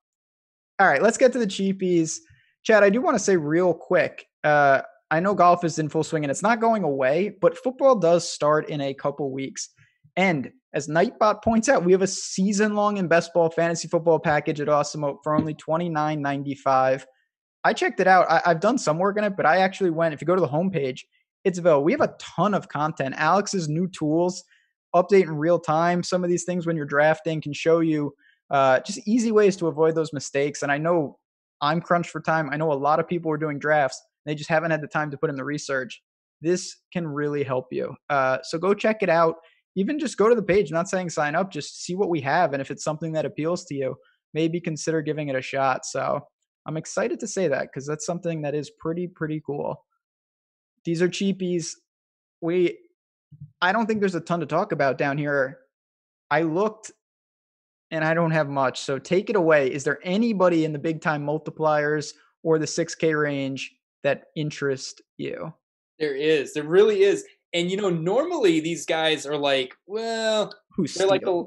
[0.80, 2.17] all right, let's get to the cheapies.
[2.63, 4.26] Chad, I do want to say real quick.
[4.43, 7.95] Uh, I know golf is in full swing and it's not going away, but football
[7.95, 9.69] does start in a couple weeks.
[10.15, 14.19] And as Nightbot points out, we have a season long in best ball fantasy football
[14.19, 17.05] package at Awesemo for only twenty nine ninety five.
[17.63, 18.30] I checked it out.
[18.30, 20.13] I, have done some work on it, but I actually went.
[20.13, 21.01] If you go to the homepage,
[21.43, 21.83] it's available.
[21.83, 23.15] We have a ton of content.
[23.17, 24.43] Alex's new tools
[24.95, 26.03] update in real time.
[26.03, 28.13] Some of these things when you're drafting can show you
[28.49, 30.61] uh, just easy ways to avoid those mistakes.
[30.61, 31.17] And I know
[31.61, 32.49] I'm crunched for time.
[32.51, 34.01] I know a lot of people are doing drafts.
[34.25, 36.01] They just haven't had the time to put in the research.
[36.41, 37.95] This can really help you.
[38.09, 39.35] Uh, so go check it out.
[39.75, 42.53] Even just go to the page, not saying sign up, just see what we have.
[42.53, 43.95] And if it's something that appeals to you,
[44.33, 45.85] maybe consider giving it a shot.
[45.85, 46.19] So
[46.65, 49.85] I'm excited to say that because that's something that is pretty, pretty cool.
[50.86, 51.73] These are cheapies.
[52.41, 52.77] We,
[53.61, 55.59] I don't think there's a ton to talk about down here.
[56.29, 56.91] I looked
[57.91, 58.79] and I don't have much.
[58.79, 59.71] So take it away.
[59.71, 62.13] Is there anybody in the big time multipliers
[62.43, 63.71] or the 6K range
[64.03, 65.53] that interest you?
[65.99, 66.53] There is.
[66.53, 67.25] There really is.
[67.53, 71.43] And you know, normally these guys are like, well, who's they're like a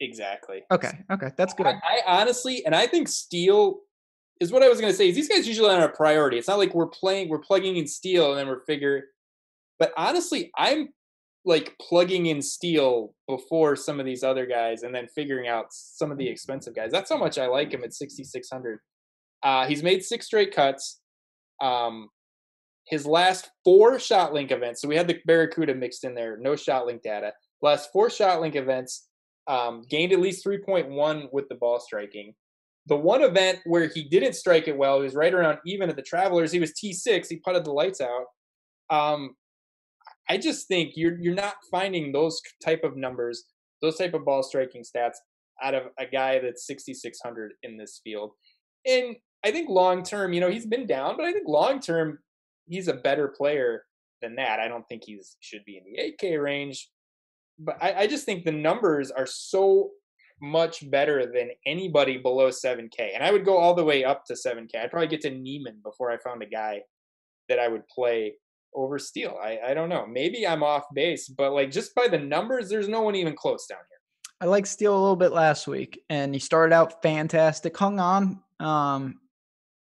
[0.00, 0.62] exactly.
[0.70, 1.66] Okay, okay, that's good.
[1.66, 3.80] I, I honestly, and I think Steele
[4.40, 5.08] is what I was going to say.
[5.08, 6.38] Is these guys usually aren't a priority?
[6.38, 9.04] It's not like we're playing, we're plugging in Steele, and then we're figure.
[9.78, 10.88] But honestly, I'm
[11.44, 16.10] like plugging in Steele before some of these other guys, and then figuring out some
[16.10, 16.90] of the expensive guys.
[16.90, 18.80] That's how much I like him at 6,600.
[19.42, 21.00] Uh, he's made six straight cuts.
[21.62, 22.08] Um,
[22.86, 24.80] his last four shot link events.
[24.80, 27.32] So we had the Barracuda mixed in there, no shot link data.
[27.62, 29.08] Last four shot link events,
[29.48, 32.34] um, gained at least 3.1 with the ball striking.
[32.86, 35.96] The one event where he didn't strike it well, he was right around even at
[35.96, 36.52] the Travelers.
[36.52, 37.26] He was T6.
[37.28, 38.26] He putted the lights out.
[38.90, 39.34] Um,
[40.28, 43.44] I just think you're you're not finding those type of numbers,
[43.82, 45.16] those type of ball striking stats
[45.62, 48.32] out of a guy that's 6600 in this field.
[48.86, 52.18] And I think long term, you know, he's been down, but I think long term
[52.66, 53.84] he's a better player
[54.22, 54.60] than that.
[54.60, 56.88] I don't think he should be in the 8K range,
[57.58, 59.90] but I, I just think the numbers are so
[60.40, 63.14] much better than anybody below 7K.
[63.14, 64.76] And I would go all the way up to 7K.
[64.76, 66.82] I'd probably get to Niemann before I found a guy
[67.48, 68.34] that I would play
[68.74, 69.38] over Steele.
[69.42, 70.06] I, I don't know.
[70.06, 73.66] Maybe I'm off base, but like just by the numbers, there's no one even close
[73.66, 73.96] down here.
[74.40, 78.40] I like Steele a little bit last week, and he started out fantastic, hung on.
[78.60, 79.20] Um,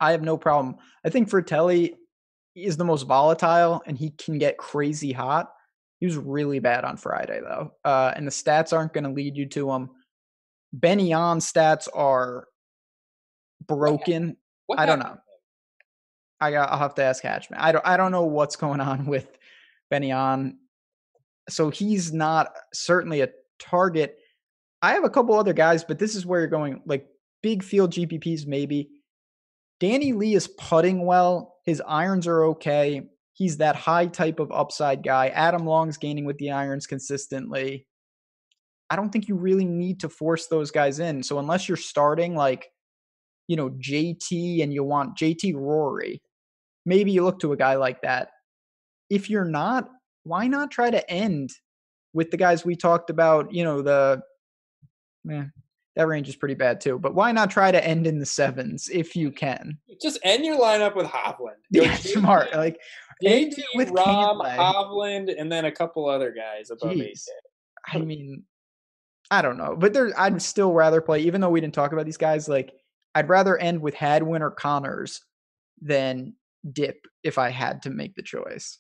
[0.00, 0.76] I have no problem.
[1.04, 1.94] I think Frittelli
[2.54, 5.52] is the most volatile, and he can get crazy hot.
[6.00, 9.36] He was really bad on Friday, though, uh, and the stats aren't going to lead
[9.36, 9.90] you to him.
[10.72, 12.46] Ben An stats are
[13.66, 14.36] broken.
[14.76, 15.16] I don't know.
[16.40, 16.70] I got.
[16.70, 17.56] I'll have to ask Hatchman.
[17.56, 17.86] I don't.
[17.86, 19.26] I don't know what's going on with
[19.90, 20.58] Ben An.
[21.48, 24.16] So he's not certainly a target.
[24.82, 26.82] I have a couple other guys, but this is where you're going.
[26.86, 27.08] Like
[27.42, 28.90] big field GPPs, maybe.
[29.80, 31.56] Danny Lee is putting well.
[31.64, 33.02] His irons are okay.
[33.32, 35.28] He's that high type of upside guy.
[35.28, 37.86] Adam Long's gaining with the irons consistently.
[38.90, 41.22] I don't think you really need to force those guys in.
[41.22, 42.68] So unless you're starting like,
[43.46, 46.22] you know, JT and you want JT Rory,
[46.86, 48.30] maybe you look to a guy like that.
[49.10, 49.90] If you're not,
[50.24, 51.50] why not try to end
[52.12, 53.52] with the guys we talked about?
[53.52, 54.22] You know, the
[55.30, 55.44] eh,
[55.96, 56.98] that range is pretty bad too.
[56.98, 59.78] But why not try to end in the sevens if you can?
[60.00, 61.56] Just end your lineup with Hovland.
[61.70, 62.54] yeah, smart.
[62.54, 62.78] Like
[63.24, 67.18] end with Rahm, Hovland, and then a couple other guys above eight.
[67.92, 68.44] I mean,
[69.30, 72.06] I don't know, but there, I'd still rather play, even though we didn't talk about
[72.06, 72.48] these guys.
[72.48, 72.72] Like,
[73.14, 75.20] I'd rather end with Hadwin or Conners
[75.80, 76.34] than
[76.72, 78.78] Dip if I had to make the choice.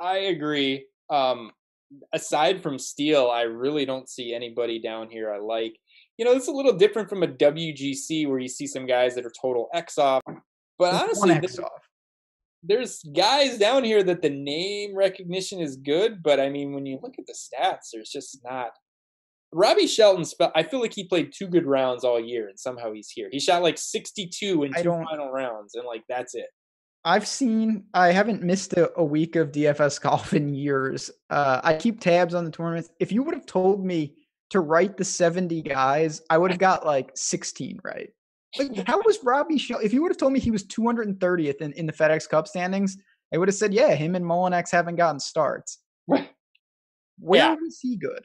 [0.00, 0.86] I agree.
[1.10, 1.50] Um,
[2.12, 5.76] aside from Steele, I really don't see anybody down here I like.
[6.16, 9.26] You know, it's a little different from a WGC where you see some guys that
[9.26, 10.22] are total X off.
[10.78, 11.88] But honestly, X off.
[12.62, 16.98] there's guys down here that the name recognition is good, but I mean, when you
[17.02, 18.70] look at the stats, there's just not.
[19.54, 20.24] Robbie Shelton,
[20.56, 23.28] I feel like he played two good rounds all year, and somehow he's here.
[23.30, 26.48] He shot like 62 in two final rounds, and like that's it.
[27.04, 27.84] I've seen.
[27.94, 31.10] I haven't missed a, a week of DFS golf in years.
[31.30, 32.90] Uh, I keep tabs on the tournaments.
[32.98, 34.16] If you would have told me
[34.50, 38.10] to write the 70 guys, I would have got like 16 right.
[38.58, 39.80] Like, how was Robbie Shell?
[39.82, 42.96] If you would have told me he was 230th in, in the FedEx Cup standings,
[43.32, 45.78] I would have said, yeah, him and Molinex haven't gotten starts.
[46.06, 46.26] Where
[47.32, 47.54] yeah.
[47.54, 48.24] was he good?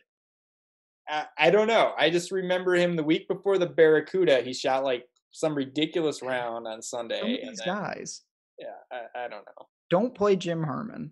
[1.09, 1.93] I, I don't know.
[1.97, 4.41] I just remember him the week before the Barracuda.
[4.41, 7.19] He shot like some ridiculous round on Sunday.
[7.19, 8.21] Some of these then, guys
[8.59, 9.67] yeah, I, I don't know.
[9.89, 11.11] Don't play Jim Herman.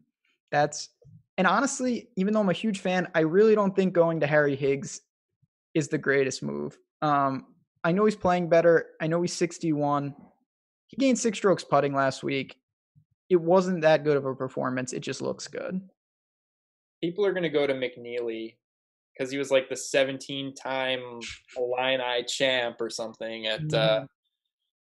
[0.52, 0.90] That's
[1.38, 4.56] and honestly, even though I'm a huge fan, I really don't think going to Harry
[4.56, 5.02] Higgs
[5.74, 6.78] is the greatest move.
[7.02, 7.46] Um,
[7.84, 8.88] I know he's playing better.
[9.00, 10.16] I know he's 61.
[10.88, 12.58] He gained six strokes putting last week.
[13.30, 14.94] It wasn't that good of a performance.
[14.94, 15.82] It just looks good.
[17.04, 18.56] People are going to go to McNealy
[19.18, 21.20] because he was like the 17 time
[21.58, 24.06] Illini champ or something at uh, mm-hmm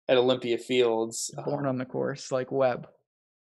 [0.09, 1.31] at Olympia Fields.
[1.45, 2.89] Born um, on the course, like Webb.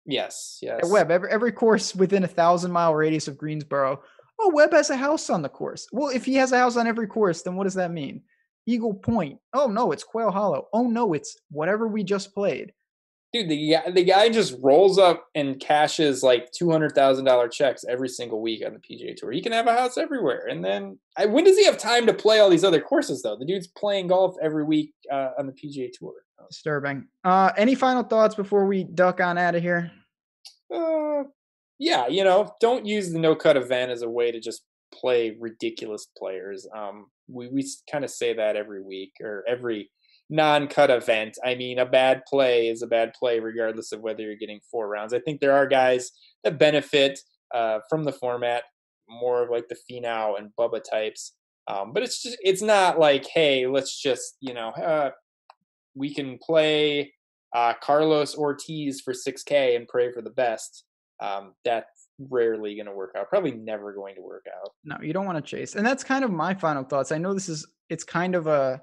[0.05, 0.79] Yes, yes.
[0.84, 4.01] At Webb, every, every course within a thousand mile radius of Greensboro.
[4.39, 5.88] Oh, Webb has a house on the course.
[5.91, 8.23] Well, if he has a house on every course, then what does that mean?
[8.65, 9.39] Eagle Point.
[9.53, 10.67] Oh no, it's Quail Hollow.
[10.73, 12.73] Oh no, it's whatever we just played
[13.34, 17.47] dude, the guy, the guy just rolls up and cashes like two hundred thousand dollar
[17.47, 19.32] checks every single week on the PGA Tour.
[19.32, 22.13] He can have a house everywhere, and then I, when does he have time to
[22.13, 23.38] play all these other courses though?
[23.38, 26.13] The dude's playing golf every week uh, on the PGA Tour.
[26.49, 27.07] Disturbing.
[27.23, 29.91] Uh, any final thoughts before we duck on out of here?
[30.73, 31.23] Uh,
[31.77, 34.63] yeah, you know, don't use the no cut event as a way to just
[34.93, 36.67] play ridiculous players.
[36.75, 39.89] Um, we we kind of say that every week or every
[40.32, 41.38] non-cut event.
[41.45, 44.88] I mean, a bad play is a bad play regardless of whether you're getting four
[44.88, 45.13] rounds.
[45.13, 46.11] I think there are guys
[46.43, 47.19] that benefit
[47.53, 48.63] uh, from the format,
[49.09, 51.34] more of like the Finau and Bubba types.
[51.67, 55.11] Um, but it's just it's not like, hey, let's just you know, uh,
[55.95, 57.13] we can play
[57.53, 60.86] uh, Carlos Ortiz for 6K and pray for the best.
[61.19, 63.29] Um, that's rarely going to work out.
[63.29, 64.71] Probably never going to work out.
[64.86, 67.11] No, you don't want to chase, and that's kind of my final thoughts.
[67.11, 68.82] I know this is it's kind of a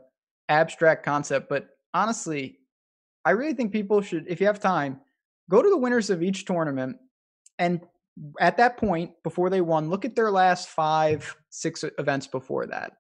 [0.49, 2.59] abstract concept, but honestly,
[3.25, 5.01] I really think people should, if you have time,
[5.51, 6.97] go to the winners of each tournament
[7.59, 7.81] and
[8.41, 12.93] at that point, before they won, look at their last five, six events before that.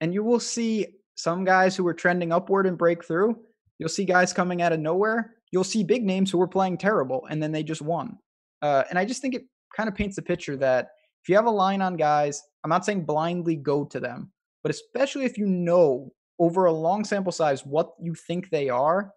[0.00, 3.36] And you will see some guys who were trending upward and break through.
[3.78, 5.34] You'll see guys coming out of nowhere.
[5.50, 8.18] You'll see big names who were playing terrible and then they just won.
[8.60, 9.44] Uh, and I just think it
[9.76, 10.90] kind of paints the picture that
[11.22, 14.30] if you have a line on guys, I'm not saying blindly go to them,
[14.62, 19.12] but especially if you know over a long sample size what you think they are,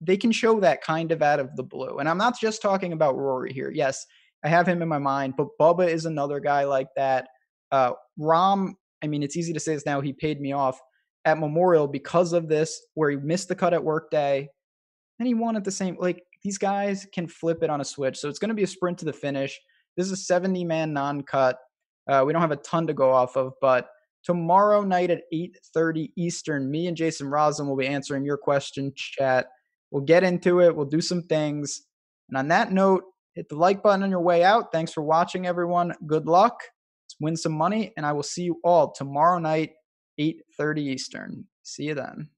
[0.00, 1.98] they can show that kind of out of the blue.
[1.98, 3.70] And I'm not just talking about Rory here.
[3.70, 4.04] Yes,
[4.44, 7.28] I have him in my mind, but Bubba is another guy like that.
[7.72, 10.00] Uh, Rahm, I mean, it's easy to say this now.
[10.00, 10.78] He paid me off
[11.24, 14.48] at Memorial because of this, where he missed the cut at workday,
[15.18, 15.96] and he won at the same.
[15.98, 18.68] Like these guys can flip it on a switch, so it's going to be a
[18.68, 19.58] sprint to the finish.
[19.96, 21.58] This is a 70 man non cut.
[22.08, 23.88] Uh, we don't have a ton to go off of, but
[24.26, 26.68] tomorrow night at 8.30 Eastern.
[26.68, 29.46] Me and Jason Roslin will be answering your question chat.
[29.92, 30.74] We'll get into it.
[30.74, 31.82] We'll do some things.
[32.28, 33.04] And on that note,
[33.34, 34.72] hit the like button on your way out.
[34.72, 35.92] Thanks for watching, everyone.
[36.08, 36.58] Good luck.
[37.04, 37.92] Let's win some money.
[37.96, 39.70] And I will see you all tomorrow night,
[40.18, 41.44] 8.30 Eastern.
[41.62, 42.28] See you then.